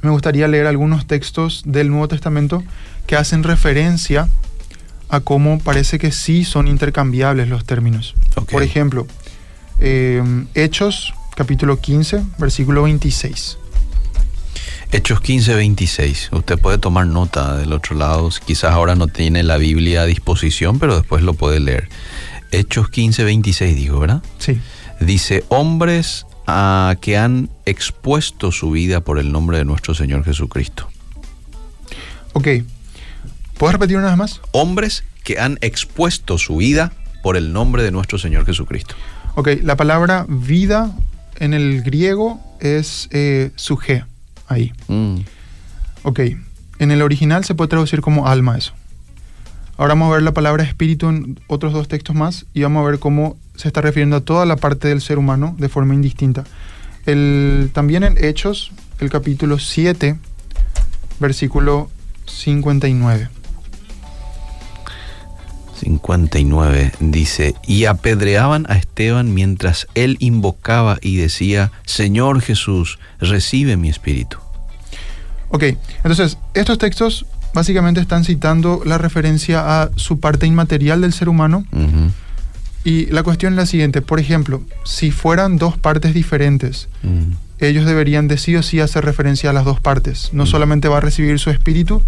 me 0.01 0.09
gustaría 0.11 0.47
leer 0.47 0.67
algunos 0.67 1.07
textos 1.07 1.63
del 1.65 1.89
Nuevo 1.89 2.07
Testamento 2.07 2.63
que 3.07 3.15
hacen 3.15 3.43
referencia 3.43 4.27
a 5.09 5.19
cómo 5.19 5.59
parece 5.59 5.99
que 5.99 6.11
sí 6.11 6.45
son 6.45 6.67
intercambiables 6.67 7.49
los 7.49 7.65
términos. 7.65 8.15
Por 8.49 8.63
ejemplo, 8.63 9.05
eh, 9.79 10.23
Hechos, 10.53 11.13
capítulo 11.35 11.79
15, 11.79 12.23
versículo 12.37 12.83
26. 12.83 13.57
Hechos 14.93 15.21
15, 15.21 15.55
26. 15.55 16.29
Usted 16.33 16.59
puede 16.59 16.77
tomar 16.77 17.07
nota 17.07 17.55
del 17.55 17.71
otro 17.71 17.95
lado. 17.95 18.29
Quizás 18.45 18.73
ahora 18.73 18.95
no 18.95 19.07
tiene 19.07 19.41
la 19.41 19.55
Biblia 19.55 20.01
a 20.01 20.05
disposición, 20.05 20.79
pero 20.79 20.97
después 20.97 21.23
lo 21.23 21.33
puede 21.33 21.61
leer. 21.61 21.87
Hechos 22.51 22.89
15, 22.89 23.23
26, 23.23 23.75
digo, 23.75 24.01
¿verdad? 24.01 24.21
Sí. 24.37 24.59
Dice, 24.99 25.45
hombres 25.47 26.25
ah, 26.45 26.95
que 26.99 27.17
han 27.17 27.49
expuesto 27.65 28.51
su 28.51 28.71
vida 28.71 28.99
por 28.99 29.17
el 29.17 29.31
nombre 29.31 29.57
de 29.57 29.63
nuestro 29.63 29.95
Señor 29.95 30.25
Jesucristo. 30.25 30.89
Ok. 32.33 32.47
¿Puedes 33.57 33.73
repetir 33.73 33.95
una 33.95 34.07
vez 34.07 34.17
más? 34.17 34.41
Hombres 34.51 35.05
que 35.23 35.39
han 35.39 35.57
expuesto 35.61 36.37
su 36.37 36.57
vida 36.57 36.91
por 37.23 37.37
el 37.37 37.53
nombre 37.53 37.83
de 37.83 37.91
nuestro 37.91 38.17
Señor 38.17 38.45
Jesucristo. 38.45 38.95
Ok, 39.35 39.49
la 39.63 39.77
palabra 39.77 40.25
vida 40.27 40.91
en 41.39 41.53
el 41.53 41.81
griego 41.81 42.41
es 42.59 43.07
eh, 43.11 43.51
suje, 43.55 44.03
ahí. 44.51 44.73
Mm, 44.87 45.17
Ok, 46.03 46.19
en 46.79 46.89
el 46.89 47.03
original 47.03 47.45
se 47.45 47.53
puede 47.53 47.67
traducir 47.67 48.01
como 48.01 48.27
alma 48.27 48.57
eso. 48.57 48.73
Ahora 49.77 49.93
vamos 49.93 50.09
a 50.09 50.15
ver 50.15 50.23
la 50.23 50.33
palabra 50.33 50.63
espíritu 50.63 51.09
en 51.09 51.39
otros 51.47 51.73
dos 51.73 51.87
textos 51.87 52.15
más 52.15 52.45
y 52.53 52.63
vamos 52.63 52.81
a 52.81 52.89
ver 52.89 52.99
cómo 52.99 53.37
se 53.55 53.67
está 53.67 53.81
refiriendo 53.81 54.15
a 54.15 54.21
toda 54.21 54.45
la 54.45 54.55
parte 54.55 54.87
del 54.87 55.01
ser 55.01 55.19
humano 55.19 55.55
de 55.59 55.69
forma 55.69 55.93
indistinta. 55.93 56.43
El, 57.05 57.69
también 57.73 58.03
en 58.03 58.23
Hechos, 58.23 58.71
el 58.99 59.09
capítulo 59.11 59.59
7, 59.59 60.17
versículo 61.19 61.89
59. 62.25 63.29
59 65.79 66.91
dice, 66.99 67.55
y 67.65 67.85
apedreaban 67.85 68.65
a 68.69 68.77
Esteban 68.77 69.33
mientras 69.33 69.87
él 69.95 70.17
invocaba 70.19 70.97
y 71.01 71.17
decía, 71.17 71.71
Señor 71.85 72.41
Jesús, 72.41 72.99
recibe 73.19 73.77
mi 73.77 73.89
espíritu. 73.89 74.37
Ok, 75.51 75.63
entonces 75.97 76.37
estos 76.53 76.77
textos 76.77 77.25
básicamente 77.53 77.99
están 77.99 78.23
citando 78.23 78.81
la 78.85 78.97
referencia 78.97 79.81
a 79.81 79.89
su 79.95 80.19
parte 80.19 80.47
inmaterial 80.47 81.01
del 81.01 81.13
ser 81.13 81.29
humano 81.29 81.65
y 82.83 83.07
la 83.07 83.23
cuestión 83.23 83.53
es 83.53 83.57
la 83.57 83.65
siguiente, 83.65 84.01
por 84.01 84.19
ejemplo, 84.19 84.63
si 84.85 85.11
fueran 85.11 85.57
dos 85.57 85.77
partes 85.77 86.13
diferentes, 86.13 86.87
ellos 87.59 87.85
deberían 87.85 88.27
de 88.27 88.37
sí 88.37 88.55
o 88.55 88.63
sí 88.63 88.79
hacer 88.79 89.05
referencia 89.05 89.51
a 89.51 89.53
las 89.53 89.65
dos 89.65 89.79
partes. 89.79 90.29
No 90.33 90.47
solamente 90.47 90.87
va 90.87 90.97
a 90.97 91.01
recibir 91.01 91.37
su 91.37 91.51
espíritu, 91.51 92.01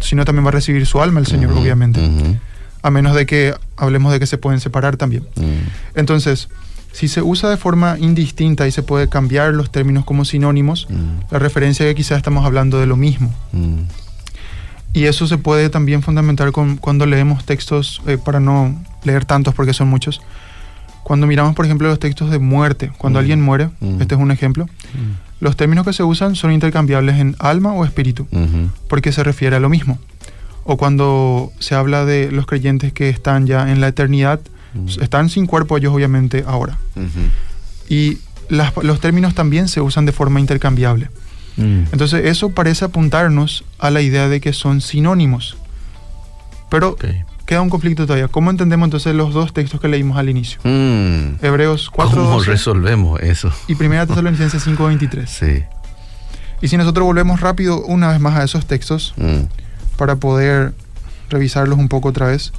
sino 0.00 0.24
también 0.24 0.44
va 0.44 0.48
a 0.48 0.52
recibir 0.52 0.86
su 0.86 1.02
alma 1.02 1.20
el 1.20 1.26
Señor, 1.26 1.52
obviamente. 1.52 2.00
A 2.82 2.90
menos 2.90 3.14
de 3.14 3.26
que 3.26 3.54
hablemos 3.76 4.12
de 4.12 4.20
que 4.20 4.26
se 4.26 4.38
pueden 4.38 4.60
separar 4.60 4.96
también. 4.96 5.26
Entonces, 5.94 6.48
si 6.96 7.08
se 7.08 7.20
usa 7.20 7.50
de 7.50 7.58
forma 7.58 7.96
indistinta 7.98 8.66
y 8.66 8.70
se 8.72 8.82
puede 8.82 9.06
cambiar 9.08 9.52
los 9.52 9.70
términos 9.70 10.04
como 10.06 10.24
sinónimos, 10.24 10.86
mm, 10.88 11.30
la 11.30 11.38
referencia 11.38 11.84
es 11.84 11.90
que 11.90 11.96
quizás 11.96 12.16
estamos 12.16 12.46
hablando 12.46 12.80
de 12.80 12.86
lo 12.86 12.96
mismo. 12.96 13.34
mm, 13.52 13.80
Y 14.94 15.04
eso 15.04 15.26
se 15.26 15.36
puede 15.36 15.68
también 15.68 16.00
fundamentar 16.00 16.52
con, 16.52 16.78
cuando 16.78 17.04
leemos 17.04 17.44
textos, 17.44 18.00
eh, 18.06 18.16
para 18.16 18.40
no 18.40 18.74
leer 19.04 19.26
tantos 19.26 19.52
porque 19.54 19.74
son 19.74 19.88
muchos. 19.88 20.22
Cuando 21.02 21.26
miramos, 21.26 21.54
por 21.54 21.66
ejemplo, 21.66 21.86
los 21.86 21.98
textos 21.98 22.30
de 22.30 22.38
muerte, 22.38 22.90
cuando 22.96 23.18
Mm. 23.18 23.20
alguien 23.20 23.42
muere, 23.42 23.68
Mm. 23.80 24.00
este 24.00 24.14
es 24.14 24.20
un 24.20 24.30
ejemplo, 24.30 24.64
mm, 24.64 25.44
los 25.44 25.54
términos 25.54 25.84
que 25.84 25.92
se 25.92 26.02
usan 26.02 26.34
son 26.34 26.50
intercambiables 26.50 27.16
en 27.20 27.36
alma 27.40 27.74
o 27.74 27.84
espíritu, 27.84 28.26
ujú, 28.32 28.70
porque 28.88 29.12
se 29.12 29.22
refiere 29.22 29.56
a 29.56 29.60
lo 29.60 29.68
mismo. 29.68 29.98
O 30.64 30.78
cuando 30.78 31.52
se 31.58 31.74
habla 31.74 32.06
de 32.06 32.32
los 32.32 32.46
creyentes 32.46 32.94
que 32.94 33.10
están 33.10 33.46
ya 33.46 33.70
en 33.70 33.82
la 33.82 33.88
eternidad, 33.88 34.40
mm, 34.76 35.02
están 35.02 35.28
sin 35.30 35.46
cuerpo 35.46 35.76
ellos 35.76 35.92
obviamente 35.94 36.44
ahora. 36.46 36.78
ujú, 36.94 37.08
Y 37.88 38.18
las- 38.48 38.72
los 38.82 39.00
términos 39.00 39.34
también 39.34 39.68
se 39.68 39.80
usan 39.80 40.06
de 40.06 40.12
forma 40.12 40.40
intercambiable. 40.40 41.08
mm. 41.56 41.84
Entonces 41.92 42.26
eso 42.26 42.50
parece 42.50 42.84
apuntarnos 42.84 43.64
a 43.78 43.90
la 43.90 44.00
idea 44.00 44.28
de 44.28 44.40
que 44.40 44.52
son 44.52 44.80
sinónimos. 44.80 45.56
Pero 46.70 46.90
Ok. 46.90 47.04
queda 47.46 47.60
un 47.62 47.70
conflicto 47.70 48.06
todavía. 48.06 48.26
¿Cómo 48.28 48.50
entendemos 48.50 48.86
entonces 48.88 49.14
los 49.14 49.32
dos 49.32 49.52
textos 49.54 49.80
que 49.80 49.86
leímos 49.88 50.18
al 50.18 50.28
inicio? 50.28 50.58
Mm, 50.64 51.44
Hebreos 51.44 51.90
4 51.90 52.16
¿Cómo 52.24 52.42
resolvemos 52.42 53.20
eso? 53.20 53.52
y 53.68 53.74
1 53.74 54.06
Tesalonicenses 54.06 54.64
5.23. 54.66 55.26
Sí. 55.30 55.62
Y 56.60 56.68
si 56.68 56.76
nosotros 56.76 57.04
volvemos 57.06 57.40
rápido 57.40 57.82
una 57.84 58.08
vez 58.08 58.18
más 58.20 58.34
a 58.36 58.42
esos 58.42 58.66
textos 58.66 59.14
mm, 59.16 59.96
para 59.96 60.16
poder 60.16 60.74
revisarlos 61.30 61.78
un 61.78 61.88
poco 61.88 62.08
otra 62.08 62.26
vez, 62.26 62.52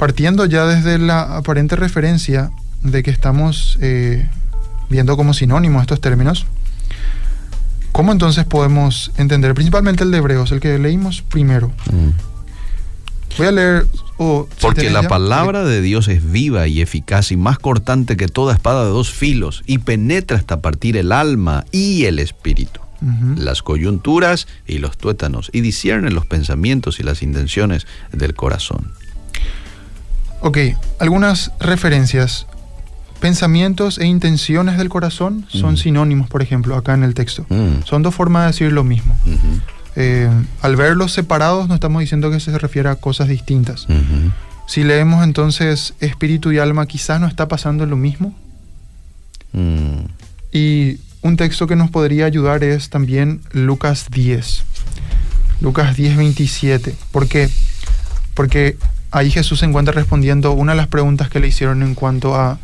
partiendo 0.00 0.46
ya 0.46 0.64
desde 0.64 0.96
la 0.98 1.36
aparente 1.36 1.76
referencia 1.76 2.50
de 2.82 3.02
que 3.02 3.10
estamos 3.10 3.76
eh, 3.82 4.26
viendo 4.88 5.14
como 5.18 5.34
sinónimos 5.34 5.82
estos 5.82 6.00
términos, 6.00 6.46
¿cómo 7.92 8.10
entonces 8.10 8.46
podemos 8.46 9.12
entender 9.18 9.52
principalmente 9.52 10.02
el 10.04 10.10
de 10.10 10.16
Hebreos, 10.16 10.52
el 10.52 10.60
que 10.60 10.78
leímos 10.78 11.20
primero? 11.20 11.70
mm. 11.92 12.08
Voy 13.38 13.46
a 13.46 13.52
leer... 13.52 13.86
Porque 14.60 14.88
la 14.90 15.02
ya- 15.02 15.08
palabra 15.08 15.64
de 15.64 15.80
Dios 15.82 16.08
es 16.08 16.30
viva 16.32 16.66
y 16.66 16.80
eficaz 16.82 17.30
y 17.30 17.36
más 17.36 17.58
cortante 17.58 18.16
que 18.16 18.26
toda 18.28 18.54
espada 18.54 18.84
de 18.84 18.90
dos 18.90 19.10
filos 19.10 19.62
y 19.66 19.78
penetra 19.78 20.36
hasta 20.38 20.60
partir 20.60 20.96
el 20.96 21.12
alma 21.12 21.64
y 21.72 22.04
el 22.04 22.18
espíritu, 22.18 22.80
las 23.36 23.62
coyunturas 23.62 24.46
y 24.66 24.78
los 24.78 24.96
tuétanos 24.98 25.48
y 25.54 25.60
discierne 25.62 26.10
los 26.10 26.24
pensamientos 26.26 27.00
y 27.00 27.02
las 27.02 27.22
intenciones 27.22 27.86
del 28.12 28.34
corazón. 28.34 28.92
Ok, 30.40 30.58
algunas 30.98 31.52
referencias. 31.60 32.46
Pensamientos 33.20 33.98
e 33.98 34.06
intenciones 34.06 34.78
del 34.78 34.88
corazón 34.88 35.44
son 35.48 35.74
Mm. 35.74 35.76
sinónimos, 35.76 36.28
por 36.30 36.40
ejemplo, 36.40 36.74
acá 36.76 36.94
en 36.94 37.02
el 37.02 37.12
texto. 37.14 37.44
Mm, 37.50 37.82
Son 37.84 38.02
dos 38.02 38.14
formas 38.14 38.42
de 38.42 38.46
decir 38.48 38.72
lo 38.72 38.82
mismo. 38.84 39.14
Eh, 39.96 40.30
al 40.62 40.76
verlos 40.76 41.12
separados 41.12 41.68
no 41.68 41.74
estamos 41.74 42.00
diciendo 42.00 42.30
que 42.30 42.40
se 42.40 42.56
refiere 42.58 42.88
a 42.88 42.94
cosas 42.96 43.28
distintas. 43.28 43.86
Si 44.66 44.84
leemos 44.84 45.22
entonces 45.24 45.94
espíritu 46.00 46.52
y 46.52 46.58
alma, 46.58 46.86
quizás 46.86 47.20
no 47.20 47.26
está 47.26 47.46
pasando 47.48 47.84
lo 47.86 47.96
mismo. 47.96 48.34
mm, 49.52 50.04
Y 50.52 50.98
un 51.22 51.36
texto 51.36 51.66
que 51.66 51.76
nos 51.76 51.90
podría 51.90 52.24
ayudar 52.24 52.64
es 52.64 52.88
también 52.88 53.40
Lucas 53.52 54.06
10. 54.10 54.64
Lucas 55.60 55.94
10, 55.96 56.16
27. 56.16 56.94
¿Por 57.12 57.28
qué? 57.28 57.50
Porque 58.34 58.76
ahí 59.10 59.30
Jesús 59.30 59.60
se 59.60 59.66
encuentra 59.66 59.92
respondiendo 59.92 60.52
una 60.52 60.72
de 60.72 60.76
las 60.76 60.86
preguntas 60.88 61.28
que 61.28 61.40
le 61.40 61.48
hicieron 61.48 61.82
en 61.82 61.94
cuanto 61.94 62.34
a 62.34 62.58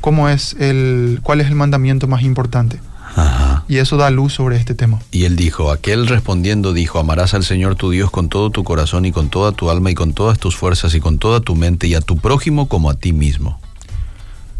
cómo 0.00 0.28
es 0.28 0.54
el, 0.58 1.20
cuál 1.22 1.40
es 1.40 1.48
el 1.48 1.54
mandamiento 1.54 2.06
más 2.06 2.22
importante. 2.22 2.78
Ajá. 3.16 3.64
Y 3.68 3.78
eso 3.78 3.96
da 3.96 4.10
luz 4.10 4.34
sobre 4.34 4.56
este 4.56 4.74
tema. 4.74 5.00
Y 5.10 5.24
él 5.24 5.34
dijo, 5.34 5.72
aquel 5.72 6.06
respondiendo 6.06 6.72
dijo, 6.72 6.98
amarás 6.98 7.34
al 7.34 7.42
Señor 7.42 7.74
tu 7.74 7.90
Dios 7.90 8.10
con 8.10 8.28
todo 8.28 8.50
tu 8.50 8.62
corazón 8.64 9.04
y 9.06 9.12
con 9.12 9.28
toda 9.28 9.52
tu 9.52 9.70
alma 9.70 9.90
y 9.90 9.94
con 9.94 10.12
todas 10.12 10.38
tus 10.38 10.56
fuerzas 10.56 10.94
y 10.94 11.00
con 11.00 11.18
toda 11.18 11.40
tu 11.40 11.56
mente 11.56 11.86
y 11.88 11.94
a 11.94 12.00
tu 12.00 12.16
prójimo 12.18 12.68
como 12.68 12.90
a 12.90 12.94
ti 12.94 13.12
mismo. 13.12 13.58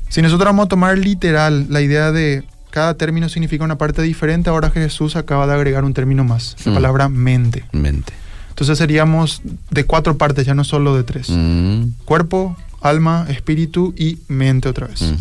Si 0.08 0.22
nosotros 0.22 0.46
vamos 0.46 0.66
a 0.66 0.68
tomar 0.68 0.98
literal 0.98 1.66
la 1.68 1.82
idea 1.82 2.10
de 2.10 2.42
cada 2.70 2.94
término 2.94 3.28
significa 3.28 3.64
una 3.64 3.78
parte 3.78 4.02
diferente, 4.02 4.50
ahora 4.50 4.70
Jesús 4.70 5.16
acaba 5.16 5.46
de 5.46 5.54
agregar 5.54 5.84
un 5.84 5.94
término 5.94 6.24
más, 6.24 6.56
la 6.64 6.72
Mm. 6.72 6.74
palabra 6.74 7.08
mente. 7.08 7.64
Mente. 7.72 8.12
Entonces 8.58 8.78
seríamos 8.78 9.40
de 9.70 9.84
cuatro 9.84 10.18
partes, 10.18 10.44
ya 10.44 10.52
no 10.52 10.64
solo 10.64 10.96
de 10.96 11.04
tres. 11.04 11.30
Mm, 11.30 11.90
Cuerpo, 12.04 12.56
alma, 12.80 13.24
espíritu 13.28 13.94
y 13.96 14.18
mente 14.26 14.68
otra 14.68 14.88
vez. 14.88 15.14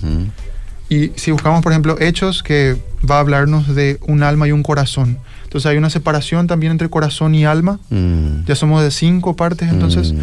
Y 0.90 1.12
si 1.16 1.30
buscamos, 1.30 1.62
por 1.62 1.72
ejemplo, 1.72 1.98
Hechos, 2.00 2.42
que 2.42 2.78
va 3.08 3.18
a 3.18 3.20
hablarnos 3.20 3.76
de 3.76 4.00
un 4.08 4.24
alma 4.24 4.48
y 4.48 4.52
un 4.54 4.64
corazón. 4.64 5.20
Entonces 5.44 5.70
hay 5.70 5.78
una 5.78 5.92
separación 5.92 6.48
también 6.48 6.72
entre 6.72 6.90
corazón 6.90 7.36
y 7.36 7.46
alma. 7.46 7.80
mm, 7.92 8.46
Ya 8.48 8.56
somos 8.56 8.82
de 8.82 8.90
cinco 8.90 9.36
partes 9.36 9.70
entonces. 9.70 10.14
mm, 10.14 10.18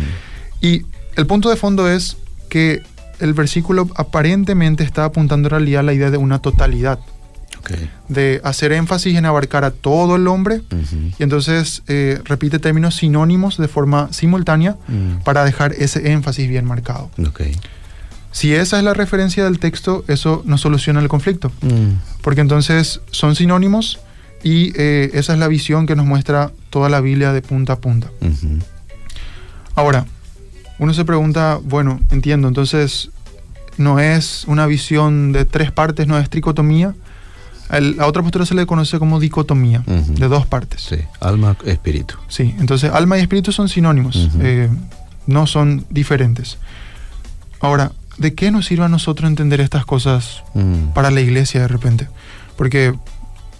Y 0.61 0.83
el 1.15 1.27
punto 1.27 1.51
de 1.51 1.57
fondo 1.57 1.89
es 1.89 2.17
que 2.49 2.83
el 3.21 3.33
versículo 3.33 3.89
aparentemente 3.95 4.83
está 4.83 5.05
apuntando 5.05 5.47
en 5.47 5.51
realidad 5.53 5.81
a 5.81 5.85
la 5.85 5.93
idea 5.93 6.11
de 6.11 6.17
una 6.17 6.41
totalidad, 6.41 6.99
de 8.09 8.41
hacer 8.45 8.73
énfasis 8.73 9.17
en 9.17 9.27
abarcar 9.27 9.65
a 9.65 9.71
todo 9.71 10.17
el 10.17 10.27
hombre. 10.27 10.63
Y 11.19 11.23
entonces 11.23 11.83
eh, 11.89 12.21
repite 12.25 12.59
términos 12.59 12.97
sinónimos 12.97 13.57
de 13.57 13.69
forma 13.69 14.13
simultánea 14.13 14.77
mm, 14.89 15.23
para 15.25 15.45
dejar 15.45 15.73
ese 15.73 16.13
énfasis 16.13 16.49
bien 16.49 16.65
marcado. 16.65 17.11
Si 18.33 18.53
esa 18.53 18.79
es 18.79 18.85
la 18.85 18.95
referencia 18.95 19.45
del 19.45 19.61
texto, 19.61 20.05
eso 20.09 20.43
no 20.45 20.59
soluciona 20.59 21.01
el 21.01 21.09
conflicto. 21.09 21.53
mm, 21.63 22.21
porque 22.23 22.41
entonces 22.41 23.01
son 23.11 23.37
sinónimos 23.37 24.01
y 24.43 24.73
eh, 24.77 25.11
esa 25.15 25.33
es 25.33 25.39
la 25.39 25.49
visión 25.49 25.87
que 25.87 25.97
nos 25.97 26.05
muestra 26.05 26.53
toda 26.71 26.89
la 26.89 27.01
Biblia 27.01 27.33
de 27.33 27.41
punta 27.43 27.75
a 27.75 27.79
punta. 27.79 28.11
Ahora, 29.75 30.05
uno 30.79 30.93
se 30.93 31.05
pregunta, 31.05 31.59
bueno, 31.63 32.01
entiendo, 32.11 32.49
entonces 32.49 33.11
no 33.77 33.99
es 33.99 34.45
una 34.47 34.67
visión 34.67 35.33
de 35.33 35.45
tres 35.45 35.73
partes, 35.73 36.07
no 36.07 36.19
es 36.19 36.29
tricotomía. 36.29 36.95
El- 37.71 37.99
a 38.01 38.07
otra 38.07 38.23
postura 38.23 38.45
se 38.47 38.55
le 38.55 38.67
conoce 38.67 38.99
como 38.99 39.19
dicotomía, 39.21 39.83
Ujú. 39.87 40.15
de 40.15 40.29
dos 40.29 40.47
partes. 40.47 40.83
Sí, 40.83 40.97
alma, 41.21 41.57
espíritu. 41.65 42.15
Sí, 42.29 42.55
entonces 42.61 42.91
alma 42.93 43.19
y 43.19 43.23
espíritu 43.23 43.53
son 43.53 43.69
sinónimos, 43.69 44.29
eh, 44.41 44.69
no 45.27 45.47
son 45.47 45.87
diferentes. 45.91 46.59
Ahora, 47.61 47.93
¿de 48.19 48.35
qué 48.35 48.51
nos 48.51 48.67
sirve 48.67 48.85
a 48.85 48.89
nosotros 48.89 49.29
entender 49.29 49.61
estas 49.61 49.85
cosas 49.87 50.43
Mm. 50.55 50.93
para 50.95 51.11
la 51.11 51.21
iglesia 51.21 51.63
de 51.63 51.69
repente? 51.69 52.09
Porque 52.57 52.95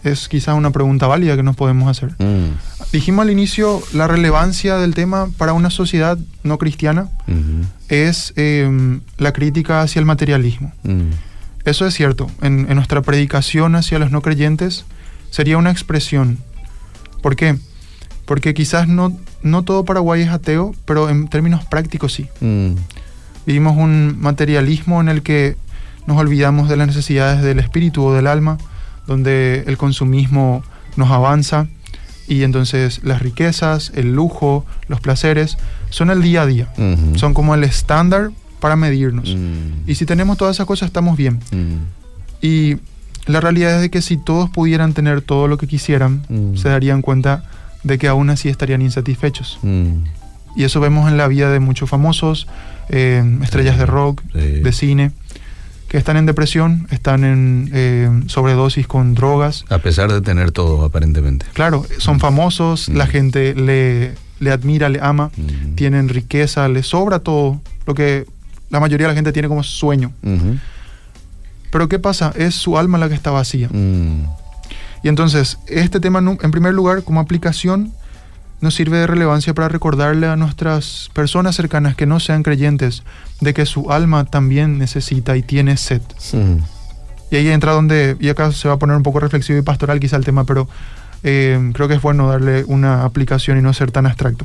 es 0.05 0.29
quizá 0.29 0.53
una 0.55 0.71
pregunta 0.71 1.07
válida 1.07 1.35
que 1.35 1.43
nos 1.43 1.57
podemos 1.57 1.89
hacer. 1.89 2.11
Mm. 2.19 2.53
Dijimos 2.93 3.23
al 3.23 3.31
inicio 3.31 3.81
la 3.95 4.07
relevancia 4.07 4.77
del 4.77 4.95
tema 4.95 5.29
para 5.39 5.55
una 5.55 5.71
sociedad 5.71 6.19
no 6.43 6.59
cristiana 6.59 7.09
es 7.89 8.33
eh, 8.37 9.01
la 9.17 9.33
crítica 9.33 9.81
hacia 9.81 9.99
el 10.01 10.05
materialismo. 10.05 10.73
Eso 11.65 11.87
es 11.87 11.95
cierto. 11.95 12.31
En, 12.43 12.67
en 12.69 12.75
nuestra 12.77 13.03
predicación 13.03 13.75
hacia 13.75 13.99
los 13.99 14.11
no 14.11 14.23
creyentes 14.23 14.85
sería 15.31 15.59
una 15.59 15.71
expresión. 15.71 16.39
¿Por 17.23 17.37
qué? 17.37 17.57
Porque 18.27 18.55
quizás 18.55 18.89
no, 18.89 19.17
no 19.43 19.63
todo 19.63 19.85
Paraguay 19.85 20.23
es 20.23 20.29
ateo, 20.29 20.75
pero 20.85 21.11
en 21.11 21.29
términos 21.29 21.65
prácticos 21.65 22.13
sí. 22.13 22.29
Mm. 22.41 22.75
Vivimos 23.47 23.77
un 23.77 24.17
materialismo 24.19 25.01
en 25.01 25.09
el 25.09 25.23
que 25.23 25.57
nos 26.07 26.19
olvidamos 26.19 26.69
de 26.69 26.77
las 26.77 26.87
necesidades 26.87 27.43
del 27.43 27.59
espíritu 27.59 28.05
o 28.05 28.15
del 28.15 28.27
alma, 28.27 28.59
donde 29.07 29.65
el 29.67 29.77
consumismo 29.77 30.63
nos 30.97 31.11
avanza 31.11 31.67
y 32.27 32.43
entonces 32.43 33.01
las 33.03 33.21
riquezas, 33.21 33.93
el 33.95 34.15
lujo, 34.15 34.65
los 34.89 35.01
placeres 35.01 35.59
son 35.91 36.11
el 36.11 36.23
día 36.23 36.43
a 36.43 36.47
día. 36.47 36.69
Son 37.17 37.35
como 37.35 37.55
el 37.55 37.65
estándar 37.65 38.31
para 38.65 38.77
medirnos. 38.77 39.29
Mm. 39.37 39.87
Y 39.91 39.95
si 39.97 40.07
tenemos 40.07 40.39
todas 40.39 40.57
esas 40.57 40.65
cosas 40.67 40.87
estamos 40.87 41.19
bien. 41.19 41.35
Mm. 41.53 41.77
Y 42.41 42.77
la 43.27 43.41
realidad 43.43 43.75
es 43.77 43.83
de 43.83 43.91
que 43.91 44.01
si 44.01 44.17
todos 44.17 44.49
pudieran 44.49 44.95
tener 44.95 45.21
todo 45.21 45.49
lo 45.49 45.59
que 45.59 45.67
quisieran, 45.67 46.23
Mm. 46.31 46.57
se 46.57 46.71
darían 46.71 47.03
cuenta 47.03 47.45
de 47.83 47.99
que 47.99 48.09
aún 48.09 48.31
así 48.31 48.49
estarían 48.49 48.81
insatisfechos. 48.81 49.59
Y 50.57 50.65
eso 50.65 50.81
vemos 50.81 51.11
en 51.11 51.19
la 51.19 51.29
vida 51.29 51.51
de 51.51 51.61
muchos 51.61 51.91
famosos, 51.91 52.47
eh, 52.89 53.23
estrellas 53.43 53.77
de 53.77 53.85
rock, 53.85 54.23
Sí. 54.33 54.39
de 54.63 54.73
cine, 54.73 55.11
que 55.89 55.99
están 55.99 56.17
en 56.17 56.25
depresión, 56.25 56.87
están 56.91 57.23
en 57.25 57.69
eh, 57.75 58.09
sobredosis 58.29 58.87
con 58.87 59.15
drogas. 59.15 59.67
A 59.69 59.77
pesar 59.79 60.11
de 60.11 60.23
tener 60.23 60.53
todo, 60.53 60.87
aparentemente. 60.87 61.45
Claro, 61.53 61.85
son 61.99 62.19
famosos, 62.19 62.89
la 62.89 63.07
gente 63.07 63.55
le, 63.55 64.15
le 64.41 64.51
admira, 64.51 64.89
le 64.89 65.01
ama, 65.03 65.31
Mm. 65.37 65.75
tienen 65.75 66.09
riqueza, 66.09 66.67
les 66.69 66.87
sobra 66.87 67.19
todo, 67.19 67.61
lo 67.87 67.95
que 67.95 68.25
la 68.75 68.81
mayoría 68.81 69.07
de 69.07 69.13
la 69.13 69.15
gente 69.15 69.33
tiene 69.33 69.47
como 69.47 69.63
sueño. 69.63 70.11
Pero 71.71 71.89
¿qué 71.89 72.01
pasa? 72.01 72.33
Es 72.35 72.57
su 72.57 72.77
alma 72.77 72.99
la 72.99 73.09
que 73.09 73.15
está 73.15 73.31
vacía. 73.31 73.69
Mm. 73.71 74.25
Y 75.05 75.09
entonces, 75.09 75.59
este 75.69 76.01
tema, 76.01 76.19
en 76.19 76.51
primer 76.51 76.75
lugar, 76.75 77.05
como 77.05 77.21
aplicación, 77.21 77.93
nos 78.61 78.75
sirve 78.75 78.99
de 78.99 79.07
relevancia 79.07 79.55
para 79.55 79.69
recordarle 79.69 80.27
a 80.27 80.35
nuestras 80.35 81.09
personas 81.13 81.55
cercanas 81.55 81.95
que 81.95 82.05
no 82.05 82.19
sean 82.19 82.43
creyentes 82.43 83.05
de 83.41 83.55
que 83.55 83.65
su 83.65 83.93
alma 83.93 84.25
también 84.25 84.77
necesita 84.77 85.37
y 85.37 85.43
tiene 85.43 85.77
sed. 85.77 86.03
Y 87.31 87.37
ahí 87.37 87.49
entra 87.51 87.73
donde, 87.73 88.17
y 88.19 88.29
acá 88.31 88.51
se 88.51 88.67
va 88.67 88.75
a 88.75 88.79
poner 88.79 88.97
un 88.97 89.05
poco 89.05 89.21
reflexivo 89.21 89.57
y 89.57 89.63
pastoral 89.63 90.01
quizá 90.01 90.17
el 90.17 90.25
tema, 90.25 90.43
pero 90.43 90.69
eh, 91.23 91.71
creo 91.75 91.87
que 91.87 91.95
es 91.95 92.03
bueno 92.03 92.29
darle 92.29 92.65
una 92.65 93.05
aplicación 93.05 93.57
y 93.57 93.63
no 93.63 93.73
ser 93.73 93.93
tan 93.93 94.07
abstracto. 94.07 94.45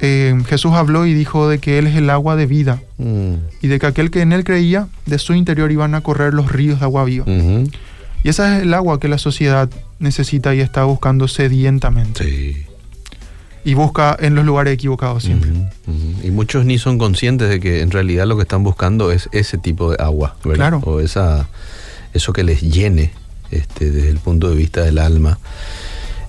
Eh, 0.00 0.34
Jesús 0.46 0.72
habló 0.72 1.06
y 1.06 1.14
dijo 1.14 1.48
de 1.48 1.58
que 1.58 1.78
Él 1.78 1.86
es 1.86 1.94
el 1.96 2.10
agua 2.10 2.34
de 2.36 2.46
vida 2.46 2.82
Mm. 2.98 3.34
y 3.62 3.68
de 3.68 3.78
que 3.78 3.86
aquel 3.86 4.10
que 4.10 4.20
en 4.22 4.32
Él 4.32 4.42
creía, 4.44 4.88
de 5.06 5.18
su 5.18 5.34
interior 5.34 5.70
iban 5.72 5.94
a 5.94 6.00
correr 6.00 6.34
los 6.34 6.50
ríos 6.50 6.78
de 6.80 6.84
agua 6.84 7.04
viva. 7.04 7.24
Y 8.24 8.28
esa 8.28 8.56
es 8.56 8.62
el 8.62 8.74
agua 8.74 9.00
que 9.00 9.08
la 9.08 9.18
sociedad 9.18 9.68
necesita 9.98 10.54
y 10.54 10.60
está 10.60 10.84
buscando 10.84 11.26
sedientamente. 11.28 12.24
Sí. 12.24 12.66
Y 13.64 13.74
busca 13.74 14.16
en 14.18 14.34
los 14.34 14.44
lugares 14.44 14.74
equivocados 14.74 15.22
siempre. 15.22 15.50
Y 16.24 16.30
muchos 16.32 16.64
ni 16.64 16.78
son 16.78 16.98
conscientes 16.98 17.48
de 17.48 17.60
que 17.60 17.80
en 17.80 17.90
realidad 17.92 18.26
lo 18.26 18.36
que 18.36 18.42
están 18.42 18.64
buscando 18.64 19.12
es 19.12 19.28
ese 19.32 19.56
tipo 19.58 19.90
de 19.92 20.02
agua, 20.02 20.36
¿verdad? 20.44 20.56
Claro. 20.56 20.78
O 20.84 20.98
esa, 21.00 21.48
eso 22.12 22.32
que 22.32 22.42
les 22.42 22.60
llene 22.60 23.12
este, 23.52 23.90
desde 23.92 24.10
el 24.10 24.18
punto 24.18 24.48
de 24.50 24.56
vista 24.56 24.82
del 24.82 24.98
alma. 24.98 25.38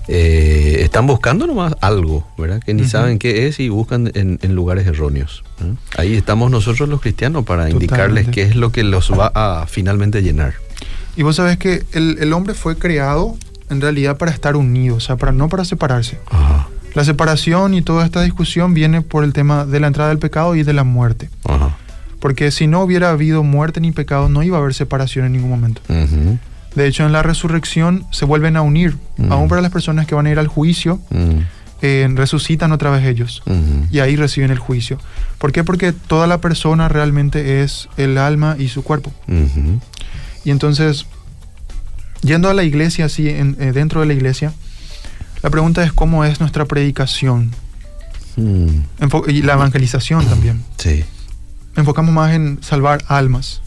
Eh, 0.08 0.78
están 0.80 1.06
buscando 1.06 1.46
nomás 1.46 1.74
algo, 1.80 2.26
¿verdad? 2.36 2.62
Que 2.62 2.74
ni 2.74 2.82
Ujú. 2.82 2.90
saben 2.90 3.18
qué 3.18 3.46
es 3.46 3.58
y 3.60 3.68
buscan 3.70 4.10
en, 4.14 4.38
en 4.42 4.54
lugares 4.54 4.86
erróneos. 4.86 5.42
¿eh? 5.62 5.72
Ahí 5.96 6.14
estamos 6.14 6.50
nosotros 6.50 6.88
los 6.88 7.00
cristianos 7.00 7.44
para 7.44 7.70
indicarles 7.70 8.24
Totalmente. 8.26 8.30
qué 8.32 8.42
es 8.42 8.56
lo 8.56 8.70
que 8.70 8.84
los 8.84 9.10
va 9.10 9.32
a 9.34 9.66
finalmente 9.66 10.22
llenar. 10.22 10.54
Y 11.16 11.22
vos 11.22 11.36
sabés 11.36 11.56
que 11.58 11.84
el, 11.92 12.18
el 12.20 12.32
hombre 12.32 12.54
fue 12.54 12.76
creado 12.76 13.36
en 13.70 13.80
realidad 13.80 14.18
para 14.18 14.30
estar 14.30 14.56
unido, 14.56 14.96
o 14.96 15.00
sea, 15.00 15.16
para, 15.16 15.32
no 15.32 15.48
para 15.48 15.64
separarse. 15.64 16.18
Ajá, 16.30 16.68
La 16.94 17.04
separación 17.04 17.72
y 17.72 17.80
toda 17.82 18.04
esta 18.04 18.20
discusión 18.22 18.74
viene 18.74 19.00
por 19.00 19.24
el 19.24 19.32
tema 19.32 19.64
de 19.64 19.80
la 19.80 19.86
entrada 19.86 20.10
del 20.10 20.18
pecado 20.18 20.54
y 20.54 20.62
de 20.64 20.72
la 20.74 20.84
muerte. 20.84 21.30
ajá. 21.44 21.76
Porque 22.20 22.50
si 22.50 22.66
no 22.66 22.80
hubiera 22.80 23.10
habido 23.10 23.42
muerte 23.42 23.80
ni 23.80 23.92
pecado, 23.92 24.30
no 24.30 24.42
iba 24.42 24.56
a 24.56 24.60
haber 24.60 24.72
separación 24.72 25.26
en 25.26 25.32
ningún 25.32 25.50
momento. 25.50 25.82
Ujú, 25.90 26.38
De 26.74 26.86
hecho, 26.86 27.06
en 27.06 27.12
la 27.12 27.22
resurrección 27.22 28.04
se 28.10 28.24
vuelven 28.24 28.56
a 28.56 28.62
unir. 28.62 28.96
Mm. 29.16 29.32
Aún 29.32 29.48
para 29.48 29.62
las 29.62 29.70
personas 29.70 30.06
que 30.06 30.14
van 30.14 30.26
a 30.26 30.30
ir 30.30 30.38
al 30.38 30.48
juicio, 30.48 31.00
mm, 31.10 31.38
eh, 31.82 32.08
resucitan 32.14 32.72
otra 32.72 32.90
vez 32.90 33.04
ellos. 33.04 33.42
ujú. 33.46 33.86
Y 33.90 34.00
ahí 34.00 34.16
reciben 34.16 34.50
el 34.50 34.58
juicio. 34.58 34.98
¿Por 35.38 35.52
qué? 35.52 35.64
Porque 35.64 35.92
toda 35.92 36.26
la 36.26 36.38
persona 36.38 36.88
realmente 36.88 37.62
es 37.62 37.88
el 37.96 38.18
alma 38.18 38.56
y 38.58 38.68
su 38.68 38.82
cuerpo. 38.82 39.12
Y 40.44 40.50
entonces, 40.50 41.06
yendo 42.22 42.48
a 42.48 42.54
la 42.54 42.64
iglesia, 42.64 43.06
así, 43.06 43.28
eh, 43.28 43.44
dentro 43.74 44.00
de 44.00 44.06
la 44.06 44.14
iglesia, 44.14 44.52
la 45.42 45.50
pregunta 45.50 45.84
es 45.84 45.92
cómo 45.92 46.24
es 46.24 46.40
nuestra 46.40 46.64
predicación 46.64 47.52
Mm, 48.36 48.68
y 49.28 49.42
la 49.42 49.54
evangelización 49.54 50.26
también. 50.26 50.62
Sí. 50.76 51.04
Enfocamos 51.76 52.12
más 52.12 52.32
en 52.34 52.58
salvar 52.62 53.04
almas. 53.08 53.62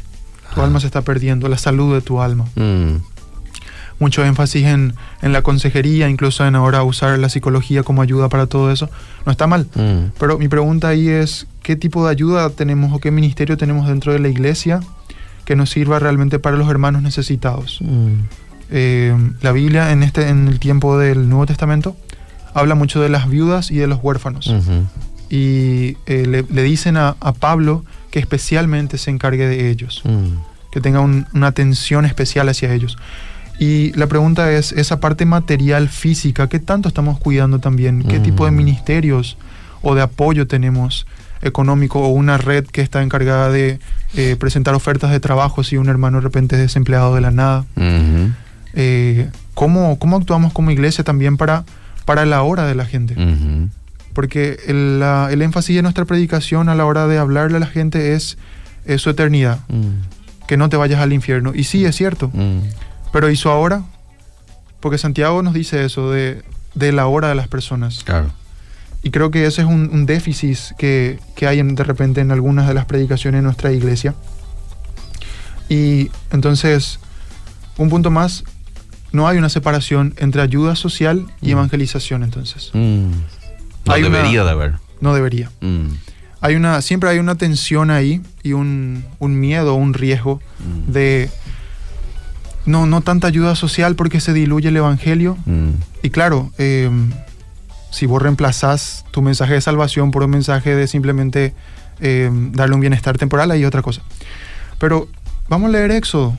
Tu 0.54 0.62
alma 0.62 0.80
se 0.80 0.88
está 0.88 1.02
perdiendo, 1.02 1.48
la 1.50 1.58
salud 1.58 1.94
de 1.94 2.02
tu 2.02 2.22
alma. 2.22 2.46
Mm, 2.56 2.96
Mucho 4.00 4.24
énfasis 4.24 4.64
en, 4.66 4.94
en 5.24 5.34
la 5.34 5.42
consejería, 5.42 6.08
incluso 6.08 6.46
en 6.46 6.56
ahora 6.56 6.84
usar 6.84 7.18
la 7.18 7.30
psicología 7.30 7.82
como 7.82 8.04
ayuda 8.04 8.30
para 8.30 8.46
todo 8.46 8.72
eso. 8.72 8.90
No 9.26 9.32
está 9.32 9.48
mal. 9.48 9.68
mm. 9.74 10.12
Pero 10.20 10.38
mi 10.38 10.48
pregunta 10.48 10.90
ahí 10.90 11.10
es, 11.10 11.48
¿qué 11.64 11.76
tipo 11.76 12.06
de 12.06 12.12
ayuda 12.12 12.50
tenemos 12.52 12.94
o 12.94 13.00
qué 13.00 13.10
ministerio 13.10 13.58
tenemos 13.58 13.88
dentro 13.88 14.14
de 14.14 14.20
la 14.20 14.28
iglesia 14.30 14.82
que 15.46 15.56
nos 15.56 15.72
sirva 15.72 15.98
realmente 15.98 16.38
para 16.38 16.58
los 16.58 16.70
hermanos 16.70 17.02
necesitados? 17.02 17.80
Mm. 17.82 18.14
Eh, 18.70 19.16
la 19.42 19.52
Biblia 19.52 19.92
en, 19.92 20.04
este, 20.04 20.28
en 20.30 20.48
el 20.48 20.60
tiempo 20.60 20.98
del 21.00 21.28
Nuevo 21.30 21.46
Testamento 21.48 21.96
habla 22.54 22.76
mucho 22.76 23.02
de 23.02 23.10
las 23.10 23.28
viudas 23.30 23.72
y 23.72 23.78
de 23.78 23.88
los 23.88 24.00
huérfanos. 24.04 24.54
Y 25.30 25.98
eh, 26.06 26.26
le, 26.28 26.44
le 26.44 26.64
dicen 26.64 26.98
a, 26.98 27.16
a 27.20 27.34
Pablo 27.34 27.84
que 28.12 28.20
especialmente 28.20 28.98
se 28.98 29.12
encargue 29.12 29.48
de 29.48 29.70
ellos, 29.70 30.02
Mm. 30.06 30.38
que 30.72 30.82
tenga 30.82 31.00
un- 31.02 31.26
una 31.34 31.48
atención 31.48 32.06
especial 32.06 32.50
hacia 32.50 32.74
ellos. 32.74 32.98
Y 33.60 33.92
la 33.94 34.08
pregunta 34.08 34.52
es, 34.52 34.72
esa 34.72 35.00
parte 35.00 35.26
material, 35.26 35.90
física, 35.90 36.48
¿qué 36.48 36.60
tanto 36.60 36.88
estamos 36.90 37.20
cuidando 37.20 37.60
también? 37.60 38.04
¿Qué 38.04 38.20
Mm. 38.20 38.24
tipo 38.24 38.46
de 38.46 38.52
ministerios 38.52 39.38
o 39.82 39.96
de 39.96 40.02
apoyo 40.04 40.46
tenemos 40.48 41.08
económico 41.42 42.00
o 42.02 42.08
una 42.10 42.38
red 42.38 42.66
que 42.66 42.82
está 42.82 43.02
encargada 43.04 43.50
de 43.52 43.80
eh, 44.16 44.36
presentar 44.40 44.74
ofertas 44.74 45.12
de 45.12 45.20
trabajo 45.20 45.64
si 45.64 45.76
un 45.78 45.90
hermano 45.90 46.18
de 46.18 46.24
repente 46.24 46.56
es 46.56 46.62
desempleado 46.62 47.14
de 47.14 47.22
la 47.22 47.30
nada? 47.32 47.66
Eh, 48.74 49.30
¿cómo, 49.54 49.98
cómo 50.00 50.18
actuamos 50.18 50.54
como 50.54 50.72
iglesia 50.72 51.04
también 51.04 51.36
para, 51.38 51.64
para 52.06 52.26
la 52.26 52.42
hora 52.44 52.66
de 52.66 52.76
la 52.76 52.86
gente. 52.86 53.16
Porque 54.18 54.58
el, 54.66 55.00
la- 55.00 55.30
el 55.32 55.44
énfasis 55.44 55.76
de 55.76 55.84
nuestra 55.84 56.04
predicación 56.06 56.70
a 56.70 56.74
la 56.76 56.86
hora 56.88 57.06
de 57.06 57.20
hablarle 57.20 57.58
a 57.58 57.60
la 57.60 57.68
gente 57.68 58.16
es, 58.16 58.40
es 58.84 59.00
su 59.04 59.12
eternidad, 59.12 59.60
Mm. 59.70 60.48
que 60.48 60.58
no 60.58 60.70
te 60.70 60.76
vayas 60.76 61.00
al 61.02 61.14
infierno. 61.14 61.52
Y 61.54 61.66
sí, 61.66 61.86
es 61.86 61.96
cierto, 61.96 62.32
Mm. 62.34 62.62
pero 63.14 63.30
¿y 63.30 63.36
su 63.36 63.48
ahora? 63.50 63.84
Porque 64.80 64.98
Santiago 64.98 65.44
nos 65.44 65.54
dice 65.54 65.86
eso 65.86 66.10
de, 66.10 66.42
de 66.74 66.92
la 66.94 67.06
hora 67.06 67.28
de 67.30 67.36
las 67.36 67.48
personas. 67.48 68.04
Claro. 68.04 68.32
Y 69.04 69.12
creo 69.12 69.30
que 69.30 69.46
ese 69.46 69.62
es 69.62 69.68
un, 69.68 69.92
un 69.94 70.08
déficit 70.08 70.58
que, 70.80 71.20
que 71.36 71.46
hay 71.46 71.60
en- 71.60 71.76
de 71.76 71.84
repente 71.84 72.20
en 72.22 72.32
algunas 72.32 72.68
de 72.68 72.74
las 72.74 72.86
predicaciones 72.86 73.38
de 73.38 73.44
nuestra 73.44 73.72
iglesia. 73.72 74.16
Y 75.70 76.10
entonces, 76.32 77.00
un 77.78 77.90
punto 77.90 78.10
más, 78.10 78.44
no 79.12 79.28
hay 79.28 79.38
una 79.38 79.50
separación 79.50 80.16
entre 80.18 80.42
ayuda 80.42 80.76
social 80.76 81.28
y 81.40 81.50
Mm. 81.50 81.52
evangelización 81.52 82.24
entonces. 82.24 82.72
Mm. 82.74 83.12
No 83.88 83.94
Hay 83.94 84.04
una- 84.04 84.18
debería 84.18 84.44
de 84.44 84.52
haber. 84.52 84.74
No 85.02 85.14
debería. 85.14 85.52
Mm. 85.62 85.88
Hay 86.42 86.56
una, 86.56 86.82
siempre 86.82 87.10
hay 87.10 87.20
una 87.20 87.36
tensión 87.36 87.90
ahí 87.90 88.22
y 88.44 88.54
un, 88.54 89.04
un 89.20 89.40
miedo, 89.40 89.74
un 89.76 89.94
riesgo 89.94 90.40
Mm. 90.60 90.92
de 90.92 91.30
no, 92.66 92.86
no 92.86 93.02
tanta 93.02 93.28
ayuda 93.28 93.56
social 93.56 93.96
porque 93.96 94.20
se 94.20 94.34
diluye 94.34 94.70
el 94.70 94.78
evangelio. 94.78 95.38
Mm. 95.46 95.70
Y 96.04 96.10
claro, 96.10 96.52
eh, 96.58 96.90
si 97.92 98.06
vos 98.06 98.22
reemplazás 98.22 99.06
tu 99.12 99.22
mensaje 99.22 99.54
de 99.54 99.62
salvación 99.62 100.12
por 100.12 100.24
un 100.24 100.30
mensaje 100.32 100.76
de 100.76 100.88
simplemente 100.88 101.54
eh, 102.00 102.30
darle 102.52 102.76
un 102.76 102.82
bienestar 102.82 103.18
temporal, 103.18 103.50
ahí 103.52 103.66
otra 103.66 103.82
cosa. 103.82 104.02
Pero 104.80 105.08
vamos 105.50 105.70
a 105.70 105.72
leer 105.72 105.92
Éxodo. 105.92 106.38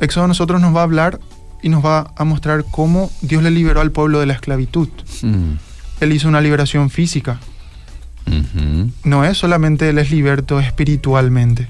Éxodo 0.00 0.24
a 0.24 0.28
nosotros 0.28 0.60
nos 0.60 0.74
va 0.76 0.80
a 0.80 0.84
hablar 0.84 1.20
y 1.62 1.68
nos 1.70 1.84
va 1.84 2.12
a 2.16 2.24
mostrar 2.24 2.64
cómo 2.70 3.10
Dios 3.22 3.42
le 3.42 3.50
liberó 3.50 3.80
al 3.80 3.92
pueblo 3.92 4.18
de 4.20 4.26
la 4.26 4.32
esclavitud. 4.34 4.88
Mm. 5.22 5.52
Él 6.04 6.12
hizo 6.12 6.28
una 6.28 6.40
liberación 6.40 6.90
física. 6.90 7.40
No 9.04 9.24
es 9.24 9.38
solamente 9.38 9.88
Él 9.88 9.98
es 9.98 10.10
liberto 10.10 10.60
espiritualmente. 10.60 11.68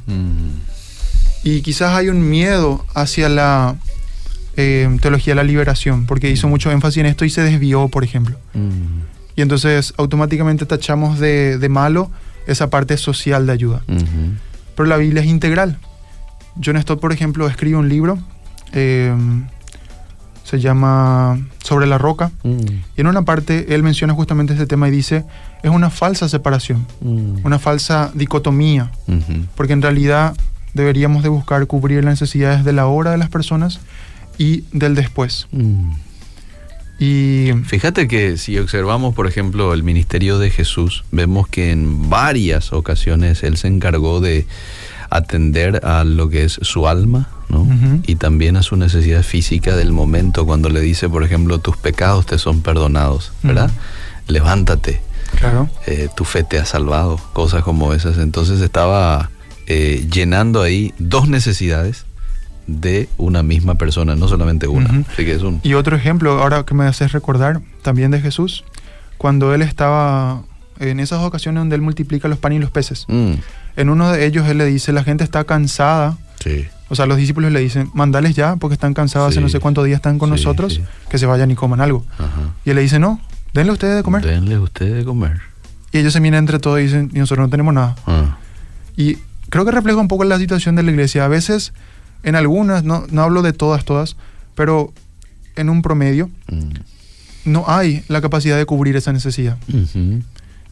Y 1.45 1.63
quizás 1.63 1.95
hay 1.97 2.09
un 2.09 2.29
miedo 2.29 2.85
hacia 2.95 3.29
la 3.29 3.77
eh, 4.57 4.89
teología 5.01 5.33
de 5.33 5.37
la 5.37 5.45
liberación, 5.45 6.07
porque 6.07 6.31
hizo 6.31 6.49
mucho 6.49 6.71
énfasis 6.71 6.99
en 6.99 7.07
esto 7.07 7.25
y 7.25 7.31
se 7.31 7.43
desvió, 7.43 7.89
por 7.89 8.05
ejemplo. 8.05 8.37
Y 9.35 9.43
entonces 9.43 9.95
automáticamente 9.97 10.67
tachamos 10.67 11.19
de, 11.19 11.59
de 11.59 11.69
malo 11.69 12.11
esa 12.47 12.71
parte 12.71 12.97
social 12.97 13.47
de 13.47 13.53
ayuda. 13.53 13.83
Pero 14.77 14.89
la 14.89 14.97
Biblia 14.97 15.23
es 15.23 15.29
integral. 15.29 15.79
John 16.63 16.81
Stott, 16.81 17.01
por 17.01 17.13
ejemplo, 17.13 17.47
escribe 17.49 17.77
un 17.77 17.89
libro, 17.89 18.19
eh, 18.73 19.15
se 20.45 20.61
llama 20.61 21.39
Sobre 21.63 21.87
la 21.87 21.99
roca, 21.99 22.31
Mm. 22.43 22.59
y 22.97 23.01
en 23.01 23.07
una 23.07 23.23
parte 23.23 23.75
él 23.75 23.83
menciona 23.83 24.13
justamente 24.15 24.53
este 24.53 24.67
tema 24.67 24.89
y 24.89 24.91
dice, 24.91 25.25
es 25.63 25.71
una 25.71 25.91
falsa 25.91 26.29
separación, 26.29 26.87
Mm. 27.01 27.45
una 27.45 27.59
falsa 27.59 28.11
dicotomía, 28.15 28.91
porque 29.57 29.73
en 29.73 29.83
realidad 29.83 30.35
deberíamos 30.75 31.23
de 31.23 31.29
buscar 31.29 31.67
cubrir 31.67 32.03
las 32.05 32.15
necesidades 32.21 32.65
de 32.65 32.73
la 32.73 32.87
hora 32.87 33.11
de 33.13 33.19
las 33.19 33.29
personas 33.29 33.81
y 34.39 34.65
del 34.73 34.95
después. 34.95 35.47
Mm. 35.53 35.91
Y 36.99 37.51
Fíjate 37.65 38.07
que 38.07 38.37
si 38.37 38.59
observamos, 38.59 39.15
por 39.15 39.27
ejemplo, 39.27 39.75
el 39.75 39.83
ministerio 39.83 40.39
de 40.39 40.51
Jesús, 40.51 41.05
vemos 41.11 41.49
que 41.49 41.73
en 41.73 42.09
varias 42.09 42.73
ocasiones 42.73 43.43
Él 43.43 43.57
se 43.57 43.67
encargó 43.67 44.21
de 44.21 44.47
atender 45.17 45.85
a 45.85 46.05
lo 46.05 46.29
que 46.29 46.45
es 46.45 46.59
su 46.63 46.89
alma, 46.89 47.29
¿no? 47.49 47.67
Y 48.07 48.17
también 48.17 48.57
a 48.57 48.63
su 48.63 48.77
necesidad 48.77 49.23
física 49.23 49.77
del 49.77 49.93
momento, 49.93 50.47
cuando 50.47 50.69
le 50.69 50.81
dice, 50.81 51.09
por 51.09 51.23
ejemplo, 51.23 51.59
tus 51.59 51.77
pecados 51.77 52.27
te 52.27 52.39
son 52.39 52.63
perdonados, 52.63 53.33
¿verdad? 53.43 53.71
Levántate, 54.27 55.03
claro, 55.39 55.69
eh, 55.87 56.09
tu 56.17 56.25
fe 56.25 56.45
te 56.45 56.59
ha 56.59 56.65
salvado, 56.65 57.19
cosas 57.33 57.63
como 57.63 57.93
esas. 57.93 58.19
Entonces 58.19 58.61
estaba 58.61 59.31
eh, 59.67 60.07
llenando 60.11 60.63
ahí 60.63 60.95
dos 60.99 61.29
necesidades 61.29 62.07
de 62.67 63.09
una 63.19 63.43
misma 63.43 63.75
persona, 63.75 64.15
no 64.15 64.29
solamente 64.29 64.67
una. 64.69 65.05
Así 65.13 65.25
que 65.25 65.33
es 65.33 65.43
un... 65.43 65.61
Y 65.63 65.75
otro 65.75 65.97
ejemplo, 65.97 66.41
ahora 66.41 66.65
que 66.65 66.75
me 66.75 66.85
haces 66.85 67.13
recordar, 67.13 67.61
también 67.83 68.11
de 68.11 68.21
Jesús, 68.21 68.65
cuando 69.19 69.55
él 69.55 69.63
estaba 69.63 70.43
en 70.79 71.01
esas 71.01 71.21
ocasiones 71.21 71.61
donde 71.61 71.77
él 71.77 71.83
multiplica 71.83 72.29
los 72.29 72.39
panes 72.39 72.57
y 72.59 72.61
los 72.61 72.71
peces. 72.71 73.05
Mm, 73.09 73.33
En 73.77 73.89
uno 73.89 74.11
de 74.13 74.27
ellos 74.27 74.47
él 74.49 74.59
le 74.59 74.67
dice, 74.67 74.93
la 74.93 75.03
gente 75.05 75.25
está 75.25 75.45
cansada, 75.45 76.19
sí. 76.43 76.67
o 76.89 76.95
sea, 76.95 77.07
los 77.07 77.17
discípulos 77.17 77.51
le 77.53 77.61
dicen, 77.61 77.91
mandales 77.95 78.35
ya, 78.37 78.57
porque 78.57 78.75
están 78.75 78.93
cansados, 78.95 79.29
hace 79.29 79.37
Sí. 79.39 79.43
no 79.43 79.49
sé 79.49 79.61
cuántos 79.61 79.85
días 79.87 79.97
están 79.97 80.19
con 80.19 80.29
Sí, 80.29 80.33
nosotros, 80.33 80.81
que 81.09 81.19
se 81.19 81.27
vayan 81.27 81.51
y 81.51 81.55
coman 81.55 81.81
algo. 81.81 82.05
Ajá. 82.19 82.51
Y 82.65 82.71
él 82.71 82.77
le 82.77 82.83
dice, 82.83 82.99
no, 82.99 83.21
denle 83.55 83.73
ustedes 83.73 83.97
de 83.97 84.03
comer. 84.03 84.25
Denle 84.25 84.59
ustedes 84.59 84.95
de 84.95 85.05
comer. 85.05 85.41
Y 85.93 85.99
ellos 85.99 86.13
se 86.13 86.21
miran 86.21 86.41
entre 86.41 86.59
todos 86.59 86.81
y 86.81 86.85
dicen, 86.85 87.11
y 87.15 87.19
nosotros 87.19 87.47
no 87.47 87.51
tenemos 87.51 87.73
nada. 87.75 87.97
Ah, 88.07 88.37
Y 88.97 89.17
creo 89.51 89.65
que 89.65 89.71
refleja 89.71 89.99
un 89.99 90.09
poco 90.09 90.25
la 90.25 90.39
situación 90.39 90.75
de 90.77 90.83
la 90.83 90.91
iglesia. 90.91 91.25
A 91.25 91.29
veces, 91.29 91.73
en 92.23 92.35
algunas, 92.37 92.85
no, 92.85 93.05
no 93.11 93.23
hablo 93.23 93.43
de 93.43 93.53
todas, 93.53 93.85
todas, 93.85 94.17
pero 94.55 94.93
en 95.57 95.69
un 95.71 95.81
promedio, 95.83 96.31
mm, 96.51 96.71
no 97.45 97.65
hay 97.67 98.05
la 98.09 98.21
capacidad 98.21 98.57
de 98.57 98.65
cubrir 98.67 98.97
esa 98.97 99.13
necesidad. 99.13 99.57
ujú, 99.69 100.23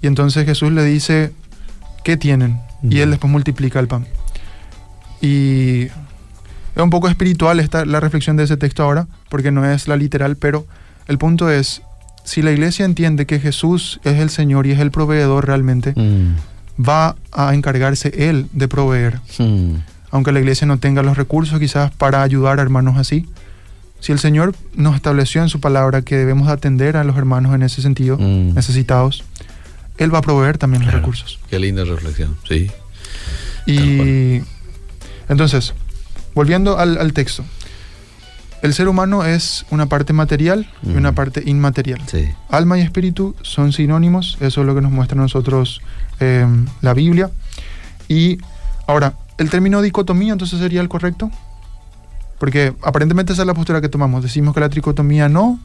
Y 0.02 0.06
entonces 0.06 0.44
Jesús 0.46 0.72
le 0.72 0.84
dice, 0.84 1.32
¿qué 2.04 2.16
tienen? 2.16 2.60
Y 2.82 3.00
él 3.00 3.10
después 3.10 3.30
multiplica 3.30 3.78
el 3.80 3.88
pan. 3.88 4.06
Y 5.20 5.82
es 5.84 6.82
un 6.82 6.90
poco 6.90 7.08
espiritual 7.08 7.60
esta, 7.60 7.84
la 7.84 8.00
reflexión 8.00 8.36
de 8.36 8.44
ese 8.44 8.56
texto 8.56 8.82
ahora, 8.82 9.06
porque 9.28 9.50
no 9.50 9.64
es 9.70 9.88
la 9.88 9.96
literal, 9.96 10.36
pero 10.36 10.66
el 11.08 11.18
punto 11.18 11.50
es, 11.50 11.82
si 12.24 12.42
la 12.42 12.52
iglesia 12.52 12.84
entiende 12.84 13.26
que 13.26 13.38
Jesús 13.40 14.00
es 14.04 14.18
el 14.18 14.30
Señor 14.30 14.66
y 14.66 14.72
es 14.72 14.78
el 14.80 14.90
proveedor 14.90 15.46
realmente, 15.46 15.92
mm, 15.94 16.82
va 16.88 17.16
a 17.32 17.54
encargarse 17.54 18.12
Él 18.28 18.46
de 18.52 18.68
proveer. 18.68 19.20
mm, 19.38 19.74
Aunque 20.12 20.32
la 20.32 20.40
iglesia 20.40 20.66
no 20.66 20.78
tenga 20.78 21.02
los 21.02 21.16
recursos 21.16 21.58
quizás 21.60 21.92
para 21.92 22.22
ayudar 22.22 22.58
a 22.58 22.62
hermanos 22.62 22.96
así. 22.98 23.28
Si 24.00 24.10
el 24.10 24.18
Señor 24.18 24.54
nos 24.74 24.96
estableció 24.96 25.40
en 25.42 25.48
su 25.48 25.60
palabra 25.60 26.02
que 26.02 26.16
debemos 26.16 26.48
atender 26.48 26.96
a 26.96 27.04
los 27.04 27.16
hermanos 27.16 27.54
en 27.54 27.62
ese 27.62 27.80
sentido, 27.82 28.16
Mm. 28.18 28.54
necesitados, 28.54 29.22
Él 30.00 30.12
va 30.12 30.18
a 30.18 30.22
proveer 30.22 30.58
también 30.58 30.84
los 30.84 30.92
recursos. 30.92 31.38
Qué 31.48 31.60
linda 31.60 31.84
reflexión, 31.84 32.36
sí. 32.48 32.70
Y 33.66 34.42
entonces, 35.28 35.74
volviendo 36.34 36.78
al, 36.78 36.98
al 36.98 37.12
texto, 37.12 37.44
el 38.62 38.74
ser 38.74 38.88
humano 38.88 39.24
es 39.24 39.64
una 39.70 39.86
parte 39.86 40.12
material 40.12 40.70
y 40.82 40.90
una 40.96 41.12
parte 41.12 41.42
inmaterial. 41.46 42.00
Sí. 42.06 42.30
Alma 42.48 42.78
y 42.78 42.82
espíritu 42.82 43.36
son 43.42 43.72
sinónimos, 43.72 44.36
eso 44.40 44.62
es 44.62 44.66
lo 44.66 44.74
que 44.74 44.80
nos 44.80 44.90
muestra 44.90 45.18
a 45.18 45.22
nosotros 45.22 45.80
eh, 46.18 46.46
la 46.80 46.94
Biblia. 46.94 47.30
Y 48.08 48.38
ahora, 48.86 49.14
el 49.38 49.50
término 49.50 49.80
dicotomía 49.82 50.32
entonces 50.32 50.58
sería 50.58 50.80
el 50.80 50.88
correcto, 50.88 51.30
porque 52.38 52.74
aparentemente 52.82 53.32
esa 53.32 53.42
es 53.42 53.46
la 53.46 53.54
postura 53.54 53.80
que 53.80 53.88
tomamos, 53.88 54.22
decimos 54.22 54.54
que 54.54 54.60
la 54.60 54.68
tricotomía 54.68 55.28
no 55.28 55.60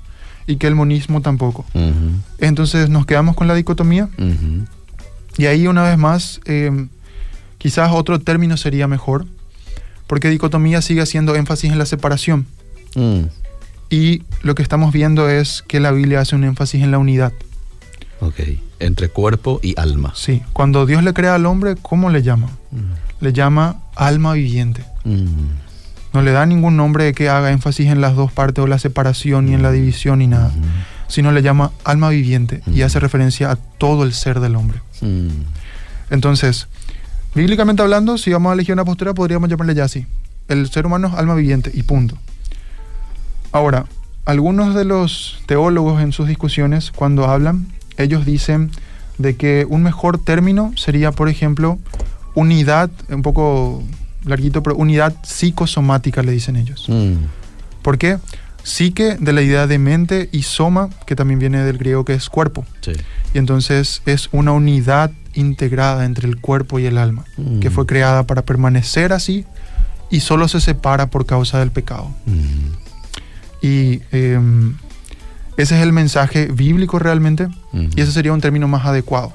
y 0.48 0.58
que 0.58 0.68
el 0.68 0.76
monismo 0.76 1.22
tampoco. 1.22 1.66
Entonces 2.40 2.90
nos 2.90 3.06
quedamos 3.06 3.36
con 3.36 3.48
la 3.48 3.56
dicotomía 3.56 4.10
y 5.38 5.46
ahí 5.48 5.68
una 5.68 5.84
vez 5.84 5.98
más, 5.98 6.40
eh, 6.46 6.88
quizás 7.58 7.92
otro 7.92 8.20
término 8.20 8.56
sería 8.58 8.88
mejor, 8.88 9.26
porque 10.08 10.30
dicotomía 10.30 10.82
sigue 10.82 11.02
haciendo 11.02 11.36
énfasis 11.36 11.72
en 11.72 11.78
la 11.80 11.86
separación. 11.86 12.46
mm, 12.96 13.22
Y 13.90 14.24
lo 14.42 14.56
que 14.56 14.64
estamos 14.64 14.92
viendo 14.94 15.30
es 15.30 15.64
que 15.68 15.80
la 15.80 15.92
Biblia 15.92 16.20
hace 16.22 16.36
un 16.36 16.44
énfasis 16.44 16.82
en 16.84 16.92
la 16.92 16.98
unidad. 16.98 17.34
Ok. 18.20 18.40
Entre 18.80 19.10
cuerpo 19.10 19.60
y 19.62 19.74
alma. 19.80 20.12
Sí, 20.16 20.42
cuando 20.54 20.86
Dios 20.86 21.04
le 21.04 21.14
crea 21.14 21.36
al 21.36 21.46
hombre, 21.46 21.76
¿cómo 21.82 22.10
le 22.10 22.22
llama? 22.24 22.50
Le 23.22 23.32
llama 23.34 23.78
alma 23.96 24.34
viviente. 24.34 24.84
Mm, 25.04 25.26
No 26.16 26.22
le 26.22 26.32
da 26.32 26.46
ningún 26.46 26.78
nombre 26.78 27.14
que 27.14 27.28
haga 27.30 27.52
énfasis 27.52 27.88
en 27.88 28.00
las 28.02 28.16
dos 28.16 28.32
partes 28.32 28.64
o 28.64 28.68
la 28.68 28.80
separación 28.80 29.46
ni 29.46 29.54
en 29.54 29.62
la 29.62 29.72
división 29.72 30.20
ni 30.20 30.28
nada, 30.28 30.50
sino 31.10 31.32
le 31.34 31.42
llama 31.42 31.72
alma 31.84 32.08
viviente 32.10 32.62
y 32.68 32.78
Ujú. 32.78 32.86
hace 32.86 33.00
referencia 33.02 33.52
a 33.52 33.56
todo 33.58 34.04
el 34.04 34.14
ser 34.14 34.40
del 34.40 34.56
hombre. 34.56 34.80
mm, 35.02 35.28
Entonces, 36.12 36.68
bíblicamente 37.36 37.82
hablando, 37.82 38.18
si 38.18 38.32
vamos 38.32 38.50
a 38.52 38.54
elegir 38.54 38.72
una 38.74 38.86
postura, 38.86 39.14
podríamos 39.14 39.50
llamarle 39.50 39.76
ya 39.76 39.84
así. 39.84 40.06
El 40.48 40.70
ser 40.72 40.86
humano 40.86 41.08
es 41.10 41.14
alma 41.16 41.36
viviente 41.36 41.70
y 41.74 41.84
punto. 41.84 42.18
Ahora, 43.52 43.86
algunos 44.26 44.74
de 44.76 44.86
los 44.86 45.40
teólogos 45.48 46.02
en 46.02 46.12
sus 46.12 46.28
discusiones, 46.28 46.92
cuando 46.92 47.26
hablan, 47.26 47.68
ellos 47.98 48.26
dicen 48.26 48.72
de 49.18 49.36
que 49.36 49.66
un 49.70 49.84
mejor 49.84 50.18
término 50.24 50.72
sería, 50.78 51.12
por 51.12 51.28
ejemplo, 51.30 51.78
unidad, 52.36 52.90
un 53.10 53.22
poco 53.22 53.84
larguito, 54.26 54.62
pero 54.64 54.76
unidad 54.76 55.14
psicosomática, 55.24 56.22
le 56.24 56.32
dicen 56.32 56.56
ellos. 56.56 56.86
mm, 56.88 57.14
¿Por 57.82 57.98
qué? 57.98 58.18
Psique 58.64 59.18
de 59.20 59.32
la 59.34 59.42
idea 59.44 59.68
de 59.68 59.78
mente 59.78 60.28
y 60.32 60.42
soma, 60.44 60.90
que 61.06 61.16
también 61.16 61.40
viene 61.40 61.60
del 61.64 61.78
griego 61.78 62.04
que 62.06 62.14
es 62.14 62.30
cuerpo. 62.30 62.66
sí. 62.82 62.92
Y 63.34 63.38
entonces 63.38 64.02
es 64.06 64.30
una 64.32 64.54
unidad 64.54 65.12
integrada 65.34 66.06
entre 66.06 66.28
el 66.28 66.38
cuerpo 66.38 66.80
y 66.80 66.86
el 66.86 66.98
alma, 66.98 67.26
Mm. 67.38 67.60
que 67.60 67.70
fue 67.70 67.86
creada 67.86 68.24
para 68.24 68.44
permanecer 68.44 69.12
así 69.14 69.46
y 70.10 70.22
solo 70.22 70.48
se 70.48 70.62
separa 70.62 71.08
por 71.10 71.26
causa 71.26 71.60
del 71.60 71.72
pecado. 71.72 72.10
Mm, 72.26 72.86
Y 73.62 74.02
em, 74.12 74.76
ese 75.58 75.76
es 75.78 75.82
el 75.82 75.92
mensaje 75.92 76.48
bíblico 76.48 77.00
realmente 77.00 77.48
y 77.74 78.00
ese 78.02 78.12
sería 78.12 78.32
un 78.34 78.40
término 78.42 78.68
más 78.68 78.86
adecuado. 78.86 79.34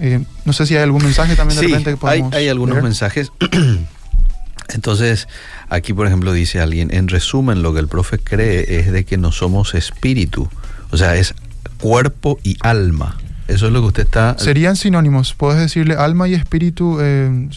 Eh, 0.00 0.22
no 0.44 0.52
sé 0.52 0.66
si 0.66 0.76
hay 0.76 0.82
algún 0.82 1.02
mensaje 1.02 1.36
también 1.36 1.58
de 1.60 1.66
Sí, 1.66 1.70
repente 1.72 1.90
que 1.92 1.96
podemos 1.96 2.32
hay 2.34 2.48
algunos 2.48 2.74
leer. 2.74 2.84
mensajes. 2.84 3.32
Entonces, 4.74 5.28
aquí 5.68 5.92
por 5.92 6.06
ejemplo 6.06 6.32
dice 6.32 6.60
alguien, 6.60 6.92
en 6.92 7.08
resumen, 7.08 7.62
lo 7.62 7.72
que 7.72 7.80
el 7.80 7.88
profe 7.88 8.18
cree 8.18 8.78
es 8.80 8.90
de 8.92 9.04
que 9.04 9.16
no 9.16 9.30
somos 9.32 9.74
espíritu, 9.74 10.48
o 10.90 10.96
sea, 10.96 11.14
es 11.16 11.34
cuerpo 11.80 12.38
y 12.42 12.56
alma. 12.60 13.16
Eso 13.48 13.66
es 13.68 13.72
lo 13.72 13.80
que 13.80 13.86
usted 13.86 14.02
está... 14.02 14.36
Serían 14.38 14.74
sinónimos, 14.74 15.34
puedes 15.34 15.60
decirle 15.60 15.94
alma 15.94 16.26
y 16.26 16.34
espíritu, 16.34 16.98
eh, 17.00 17.48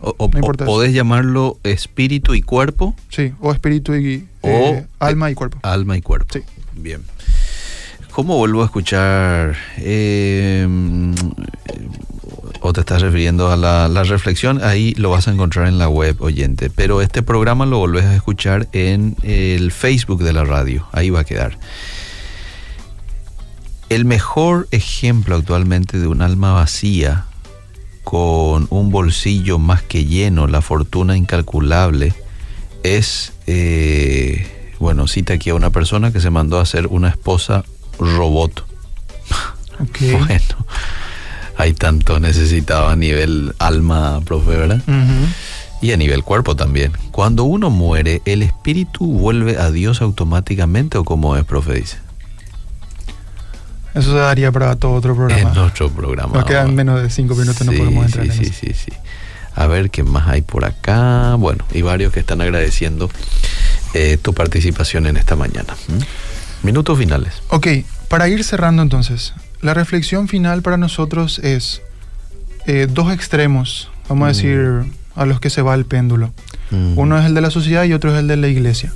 O, 0.00 0.14
o- 0.18 0.28
No 0.28 0.46
o 0.46 0.52
podés 0.52 0.92
llamarlo 0.92 1.58
espíritu 1.62 2.34
y 2.34 2.42
cuerpo, 2.42 2.94
sí, 3.08 3.32
o 3.40 3.50
espíritu 3.52 3.94
y 3.94 4.26
O- 4.42 4.48
eh, 4.48 4.86
alma 4.98 5.30
y 5.30 5.34
cuerpo. 5.34 5.58
alma 5.62 5.96
y 5.96 6.02
cuerpo. 6.02 6.34
Sí. 6.34 6.40
Bien. 6.74 7.00
¿Cómo 8.12 8.36
vuelvo 8.36 8.60
a 8.60 8.66
escuchar? 8.66 9.56
Eh, 9.78 10.68
o 12.60 12.72
te 12.74 12.80
estás 12.80 13.00
refiriendo 13.00 13.50
a 13.50 13.56
la, 13.56 14.02
reflexión, 14.04 14.62
ahí 14.62 14.92
lo 14.98 15.08
vas 15.08 15.28
a 15.28 15.32
encontrar 15.32 15.66
en 15.66 15.78
la 15.78 15.88
web, 15.88 16.20
oyente. 16.20 16.68
Pero 16.68 17.00
este 17.00 17.22
programa 17.22 17.64
lo 17.64 17.78
volvés 17.78 18.04
a 18.04 18.14
escuchar 18.14 18.68
en 18.72 19.16
el 19.22 19.72
Facebook 19.72 20.22
de 20.22 20.34
la 20.34 20.44
radio. 20.44 20.86
Ahí 20.92 21.08
va 21.08 21.20
a 21.20 21.24
quedar. 21.24 21.58
El 23.88 24.04
mejor 24.04 24.68
ejemplo 24.72 25.34
actualmente 25.34 25.98
de 25.98 26.06
un 26.06 26.20
alma 26.20 26.52
vacía, 26.52 27.24
con 28.04 28.66
un 28.68 28.90
bolsillo 28.90 29.58
más 29.58 29.82
que 29.82 30.04
lleno, 30.04 30.48
la 30.48 30.60
fortuna 30.60 31.16
incalculable, 31.16 32.12
es, 32.82 33.32
eh, 33.46 34.74
bueno, 34.78 35.08
cita 35.08 35.32
aquí 35.32 35.48
a 35.48 35.54
una 35.54 35.70
persona 35.70 36.12
que 36.12 36.20
se 36.20 36.28
mandó 36.28 36.58
a 36.58 36.62
hacer 36.62 36.88
una 36.88 37.08
esposa 37.08 37.64
robot. 38.02 38.64
Bueno, 40.00 40.66
hay 41.56 41.72
tanto 41.72 42.20
necesitado 42.20 42.88
a 42.88 42.94
nivel 42.94 43.54
alma, 43.58 44.20
profe, 44.24 44.50
¿verdad? 44.50 44.82
Y 45.80 45.92
a 45.92 45.96
nivel 45.96 46.22
cuerpo 46.22 46.54
también. 46.54 46.92
Cuando 47.10 47.42
uno 47.44 47.68
muere, 47.68 48.22
¿el 48.24 48.42
espíritu 48.42 49.04
vuelve 49.06 49.58
a 49.58 49.72
Dios 49.72 50.00
automáticamente 50.00 50.98
o 50.98 51.04
como 51.04 51.36
es, 51.36 51.44
profe? 51.44 51.74
Dice. 51.74 51.96
Eso 53.94 54.12
se 54.12 54.18
daría 54.18 54.52
para 54.52 54.76
todo 54.76 54.92
otro 54.92 55.14
programa. 55.14 55.50
En 55.50 55.54
nuestro 55.54 55.90
programa. 55.90 56.32
Nos 56.32 56.44
quedan 56.44 56.74
menos 56.74 57.02
de 57.02 57.10
cinco 57.10 57.34
minutos, 57.34 57.66
no 57.66 57.72
podemos 57.72 58.06
entrar 58.06 58.24
sí, 58.26 58.30
en 58.30 58.36
sí, 58.36 58.44
eso. 58.44 58.60
sí, 58.60 58.72
sí. 58.90 58.92
A 59.54 59.66
ver 59.66 59.90
qué 59.90 60.02
más 60.02 60.28
hay 60.28 60.42
por 60.42 60.64
acá. 60.64 61.34
Bueno, 61.34 61.64
y 61.72 61.82
varios 61.82 62.12
que 62.12 62.20
están 62.20 62.40
agradeciendo 62.40 63.10
eh, 63.94 64.16
tu 64.16 64.32
participación 64.32 65.06
en 65.06 65.16
esta 65.16 65.36
mañana. 65.36 65.74
¿Mm? 65.88 65.98
Minutos 66.62 66.98
finales. 66.98 67.42
Ok, 67.48 67.66
para 68.08 68.28
ir 68.28 68.44
cerrando 68.44 68.82
entonces, 68.82 69.34
la 69.60 69.74
reflexión 69.74 70.28
final 70.28 70.62
para 70.62 70.76
nosotros 70.76 71.38
es 71.40 71.82
eh, 72.66 72.86
dos 72.88 73.12
extremos, 73.12 73.90
vamos 74.08 74.26
a 74.26 74.30
Mm. 74.30 74.34
decir, 74.34 74.70
a 75.16 75.26
los 75.26 75.40
que 75.40 75.50
se 75.50 75.62
va 75.62 75.74
el 75.74 75.84
péndulo. 75.84 76.32
Mm. 76.70 76.96
Uno 76.98 77.18
es 77.18 77.26
el 77.26 77.34
de 77.34 77.40
la 77.40 77.50
sociedad 77.50 77.84
y 77.84 77.92
otro 77.92 78.12
es 78.14 78.18
el 78.20 78.28
de 78.28 78.36
la 78.36 78.48
iglesia. 78.48 78.92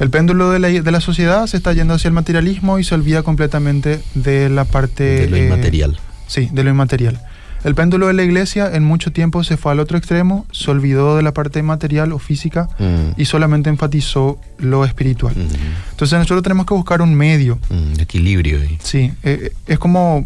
El 0.00 0.10
péndulo 0.10 0.50
de 0.50 0.58
la, 0.58 0.68
de 0.68 0.90
la 0.90 1.00
sociedad 1.00 1.46
se 1.46 1.56
está 1.56 1.72
yendo 1.72 1.94
hacia 1.94 2.08
el 2.08 2.14
materialismo 2.14 2.78
y 2.78 2.84
se 2.84 2.94
olvida 2.94 3.22
completamente 3.22 4.00
de 4.14 4.48
la 4.48 4.64
parte... 4.64 5.04
de 5.04 5.28
lo 5.30 5.36
eh, 5.36 5.44
inmaterial. 5.44 5.98
Sí, 6.26 6.48
de 6.52 6.64
lo 6.64 6.70
inmaterial. 6.70 7.20
El 7.62 7.74
péndulo 7.74 8.06
de 8.06 8.14
la 8.14 8.22
iglesia 8.22 8.70
en 8.74 8.84
mucho 8.84 9.12
tiempo 9.12 9.44
se 9.44 9.56
fue 9.58 9.72
al 9.72 9.80
otro 9.80 9.98
extremo, 9.98 10.46
se 10.50 10.70
olvidó 10.70 11.16
de 11.16 11.22
la 11.22 11.32
parte 11.34 11.62
material 11.62 12.12
o 12.12 12.18
física 12.18 12.68
Mm. 12.78 13.20
y 13.20 13.24
solamente 13.26 13.68
enfatizó 13.68 14.38
lo 14.58 14.84
espiritual. 14.84 15.34
Mm. 15.36 15.90
Entonces 15.90 16.18
nosotros 16.18 16.42
tenemos 16.42 16.64
que 16.66 16.74
buscar 16.74 17.02
un 17.02 17.14
medio. 17.14 17.58
Mm, 17.68 18.00
Equilibrio 18.00 18.60
ahí. 18.62 18.78
Sí, 18.82 19.12
eh, 19.22 19.52
es 19.66 19.78
como, 19.78 20.24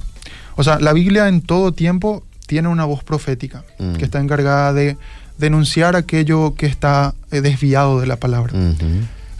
o 0.54 0.62
sea, 0.62 0.78
la 0.78 0.92
Biblia 0.92 1.28
en 1.28 1.40
todo 1.40 1.72
tiempo 1.72 2.22
tiene 2.46 2.68
una 2.68 2.84
voz 2.84 3.02
profética 3.02 3.64
que 3.98 4.04
está 4.04 4.20
encargada 4.20 4.72
de 4.72 4.96
denunciar 5.38 5.96
aquello 5.96 6.54
que 6.54 6.66
está 6.66 7.14
eh, 7.32 7.40
desviado 7.40 8.00
de 8.00 8.06
la 8.06 8.16
palabra. 8.16 8.52
Ujú, 8.52 8.86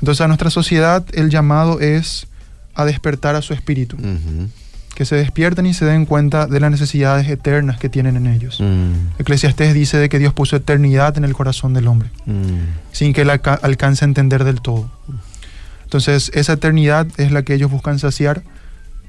Entonces 0.01 0.21
a 0.21 0.27
nuestra 0.27 0.51
sociedad 0.51 1.05
el 1.13 1.31
llamado 1.31 1.79
es 1.81 2.27
a 2.75 2.85
despertar 2.85 3.37
a 3.37 3.43
su 3.43 3.53
espíritu, 3.55 3.97
ujú, 3.97 4.49
que 4.95 5.05
se 5.05 5.17
despierten 5.17 5.67
y 5.67 5.75
se 5.75 5.85
den 5.85 6.07
cuenta 6.07 6.47
de 6.47 6.61
las 6.61 6.71
necesidades 6.71 7.29
eternas 7.29 7.79
que 7.79 7.89
tienen 7.89 8.17
en 8.17 8.27
ellos. 8.29 8.61
mm, 8.61 9.19
Eclesiastés 9.21 9.75
dice 9.75 9.99
de 9.99 10.09
que 10.09 10.19
Dios 10.19 10.33
puso 10.33 10.55
eternidad 10.57 11.17
en 11.19 11.25
el 11.25 11.35
corazón 11.35 11.75
del 11.75 11.89
hombre, 11.89 12.11
mm, 12.27 12.93
sin 12.93 13.13
que 13.13 13.23
él 13.23 13.31
alca- 13.31 13.59
alcance 13.63 14.05
a 14.05 14.09
entender 14.09 14.45
del 14.45 14.61
todo. 14.61 14.89
Entonces 15.85 16.31
esa 16.35 16.55
eternidad 16.55 17.07
es 17.17 17.33
la 17.33 17.43
que 17.43 17.55
ellos 17.55 17.71
buscan 17.71 17.99
saciar 17.99 18.43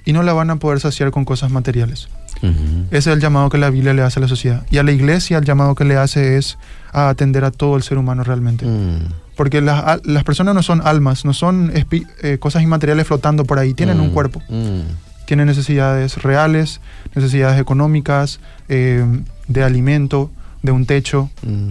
y 0.06 0.13
no 0.13 0.21
la 0.24 0.34
van 0.34 0.50
a 0.52 0.58
poder 0.58 0.80
saciar 0.80 1.12
con 1.12 1.26
cosas 1.26 1.50
materiales. 1.52 2.08
ujú. 2.41 2.86
Ese 2.91 3.10
es 3.10 3.15
el 3.15 3.19
llamado 3.21 3.50
que 3.50 3.58
la 3.58 3.69
Biblia 3.69 3.93
le 3.93 4.02
hace 4.04 4.19
a 4.19 4.21
la 4.21 4.28
sociedad. 4.28 4.65
Y 4.69 4.78
a 4.78 4.84
la 4.84 4.91
iglesia 4.91 5.38
el 5.38 5.45
llamado 5.45 5.74
que 5.74 5.86
le 5.86 5.95
hace 5.98 6.38
es 6.38 6.58
a 6.91 7.10
atender 7.10 7.43
a 7.45 7.52
todo 7.52 7.76
el 7.78 7.82
ser 7.84 7.98
humano 7.98 8.24
realmente. 8.24 8.65
Mm, 8.65 9.08
Porque 9.36 9.62
las, 9.62 10.00
personas 10.24 10.54
no 10.56 10.62
son 10.63 10.82
almas, 10.86 11.26
no 11.26 11.34
son 11.34 11.71
eh, 11.74 12.38
cosas 12.39 12.62
inmateriales 12.63 13.08
flotando 13.08 13.45
por 13.45 13.58
ahí, 13.60 13.74
tienen 13.74 14.00
un 14.00 14.10
mm, 14.10 14.13
cuerpo, 14.13 14.41
mm, 14.48 14.80
tienen 15.25 15.47
necesidades 15.47 16.21
reales, 16.21 16.81
necesidades 17.15 17.59
económicas, 17.59 18.39
eh, 18.69 19.05
de 19.47 19.63
alimento, 19.63 20.31
de 20.61 20.71
un 20.71 20.85
techo. 20.85 21.29
mm. 21.43 21.69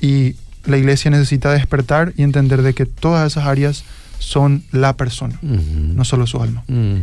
Y 0.00 0.36
la 0.64 0.78
iglesia 0.78 1.10
necesita 1.10 1.52
despertar 1.52 2.12
y 2.16 2.22
entender 2.22 2.62
de 2.62 2.74
que 2.74 2.86
todas 2.86 3.26
esas 3.30 3.46
áreas 3.46 3.84
son 4.18 4.64
la 4.70 4.96
persona, 4.96 5.38
no 5.42 6.04
solo 6.04 6.26
su 6.26 6.40
alma. 6.40 6.62
Mm. 6.68 7.00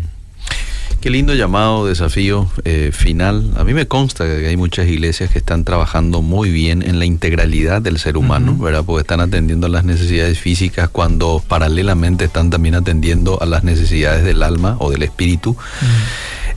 Qué 1.02 1.10
lindo 1.10 1.34
llamado, 1.34 1.88
desafío 1.88 2.50
eh, 2.66 2.92
final. 2.92 3.54
A 3.56 3.64
mí 3.64 3.74
me 3.74 3.88
consta 3.88 4.26
que 4.26 4.48
hay 4.48 4.58
muchas 4.58 4.86
iglesias 4.90 5.30
que 5.30 5.38
están 5.38 5.64
trabajando 5.64 6.22
muy 6.22 6.52
bien 6.52 6.82
en 6.82 7.00
la 7.00 7.06
integralidad 7.06 7.82
del 7.82 8.00
ser 8.00 8.18
humano. 8.18 8.58
¿verdad? 8.58 8.84
Porque 8.86 9.02
están 9.02 9.22
atendiendo 9.22 9.68
a 9.68 9.70
las 9.70 9.86
necesidades 9.86 10.40
físicas 10.40 10.90
cuando 10.90 11.42
paralelamente 11.48 12.26
están 12.26 12.50
también 12.50 12.76
atendiendo 12.76 13.42
a 13.42 13.46
las 13.46 13.64
necesidades 13.64 14.26
del 14.26 14.44
alma 14.44 14.76
o 14.80 14.92
del 14.92 15.04
espíritu. 15.04 15.56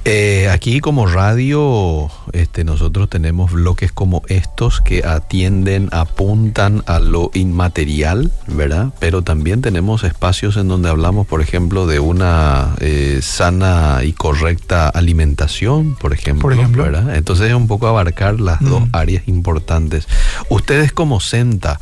Eh, 0.04 0.48
aquí 0.50 0.80
como 0.80 1.06
radio, 1.06 2.10
este, 2.32 2.64
nosotros 2.64 3.08
tenemos 3.08 3.52
bloques 3.52 3.92
como 3.92 4.22
estos 4.26 4.80
que 4.80 5.04
atienden, 5.04 5.88
apuntan 5.92 6.82
a 6.86 6.98
lo 6.98 7.30
inmaterial, 7.34 8.32
¿verdad? 8.48 8.88
Pero 8.98 9.22
también 9.22 9.62
tenemos 9.62 10.02
espacios 10.02 10.56
en 10.56 10.66
donde 10.66 10.88
hablamos, 10.88 11.28
por 11.28 11.40
ejemplo, 11.40 11.86
de 11.86 12.00
una 12.00 12.74
eh, 12.80 13.20
sana 13.22 14.00
y 14.02 14.12
correcta 14.12 14.88
alimentación, 14.88 15.94
por 15.94 16.12
ejemplo, 16.12 16.42
Por 16.42 16.52
ejemplo. 16.54 16.82
¿verdad? 16.82 17.14
Entonces 17.14 17.50
es 17.50 17.54
un 17.54 17.68
poco 17.68 17.86
abarcar 17.86 18.40
las 18.40 18.60
Mm. 18.60 18.68
dos 18.70 18.82
áreas 18.92 19.28
importantes. 19.28 20.08
Ustedes 20.48 20.92
como 20.92 21.20
CENTA 21.20 21.78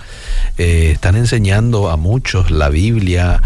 eh, 0.59 0.91
están 0.93 1.17
enseñando 1.17 1.89
a 1.91 1.97
muchos 1.97 2.51
la 2.51 2.69
Biblia, 2.69 3.41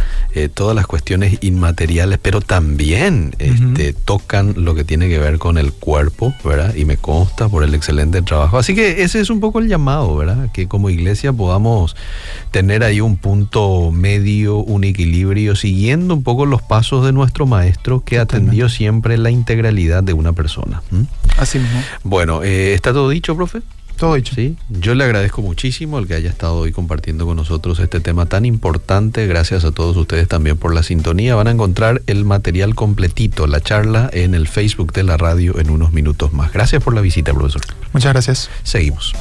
todas 0.55 0.75
las 0.75 0.89
cuestiones 0.89 1.39
inmateriales, 1.43 2.19
pero 2.21 2.41
también 2.41 3.37
este, 3.39 3.93
tocan 3.93 4.64
lo 4.65 4.75
que 4.75 4.85
tiene 4.85 5.09
que 5.09 5.19
ver 5.19 5.39
con 5.39 5.59
el 5.59 5.73
cuerpo, 5.73 6.35
¿verdad? 6.45 6.75
Y 6.75 6.85
me 6.85 6.97
consta 6.97 7.49
por 7.49 7.65
el 7.65 7.75
excelente 7.75 8.23
trabajo. 8.23 8.59
Así 8.59 8.75
que 8.75 9.03
ese 9.03 9.21
es 9.21 9.31
un 9.31 9.41
poco 9.41 9.59
el 9.59 9.69
llamado, 9.69 10.17
¿verdad? 10.17 10.51
Que 10.53 10.67
como 10.67 10.91
iglesia 10.91 11.33
podamos 11.33 11.97
tener 12.51 12.83
ahí 12.83 13.01
un 13.01 13.17
punto 13.17 13.91
medio, 13.91 14.59
un 14.59 14.85
equilibrio, 14.85 15.57
siguiendo 15.57 16.15
un 16.15 16.23
poco 16.23 16.47
los 16.47 16.63
pasos 16.63 17.05
de 17.05 17.13
nuestro 17.13 17.47
maestro 17.47 18.03
que 18.05 18.19
atendió 18.19 18.69
siempre 18.69 19.19
la 19.19 19.31
integralidad 19.31 20.03
de 20.03 20.13
una 20.13 20.33
persona. 20.33 20.83
Así 21.37 21.59
mismo. 21.59 21.81
Bueno, 22.03 22.43
eh, 22.43 22.75
¿está 22.75 22.93
todo 22.93 23.09
dicho, 23.09 23.37
profe? 23.37 23.61
Todo 23.97 24.15
dicho. 24.15 24.35
Sí, 24.35 24.57
yo 24.69 24.95
le 24.95 25.05
agradezco 25.05 25.41
muchísimo 25.41 25.99
el 25.99 26.07
que 26.07 26.15
haya 26.15 26.29
estado 26.29 26.57
hoy 26.57 26.73
compartiendo 26.73 27.27
con 27.27 27.37
nosotros 27.37 27.79
este 27.79 28.01
tema 28.01 28.27
tan 28.27 28.45
importante. 28.45 29.27
Gracias 29.27 29.65
a 29.65 29.73
todos 29.73 29.97
ustedes 29.97 30.29
también 30.29 30.57
por 30.57 30.75
la 30.75 30.83
sintonía. 30.83 31.37
Van 31.37 31.47
a 31.47 31.53
encontrar 31.53 32.03
el 32.07 32.25
material 32.25 32.75
completito, 32.75 33.47
la 33.47 33.61
charla 33.61 34.11
en 34.13 34.35
el 34.35 34.49
Facebook 34.49 34.93
de 34.93 35.05
la 35.05 35.17
radio 35.17 35.59
en 35.59 35.71
unos 35.71 35.93
minutos 35.93 36.33
más. 36.33 36.53
Gracias 36.53 36.83
por 36.83 36.95
la 36.95 37.01
visita, 37.01 37.33
profesor. 37.33 37.63
Muchas 37.93 38.13
gracias. 38.13 38.51
Seguimos. 38.63 39.15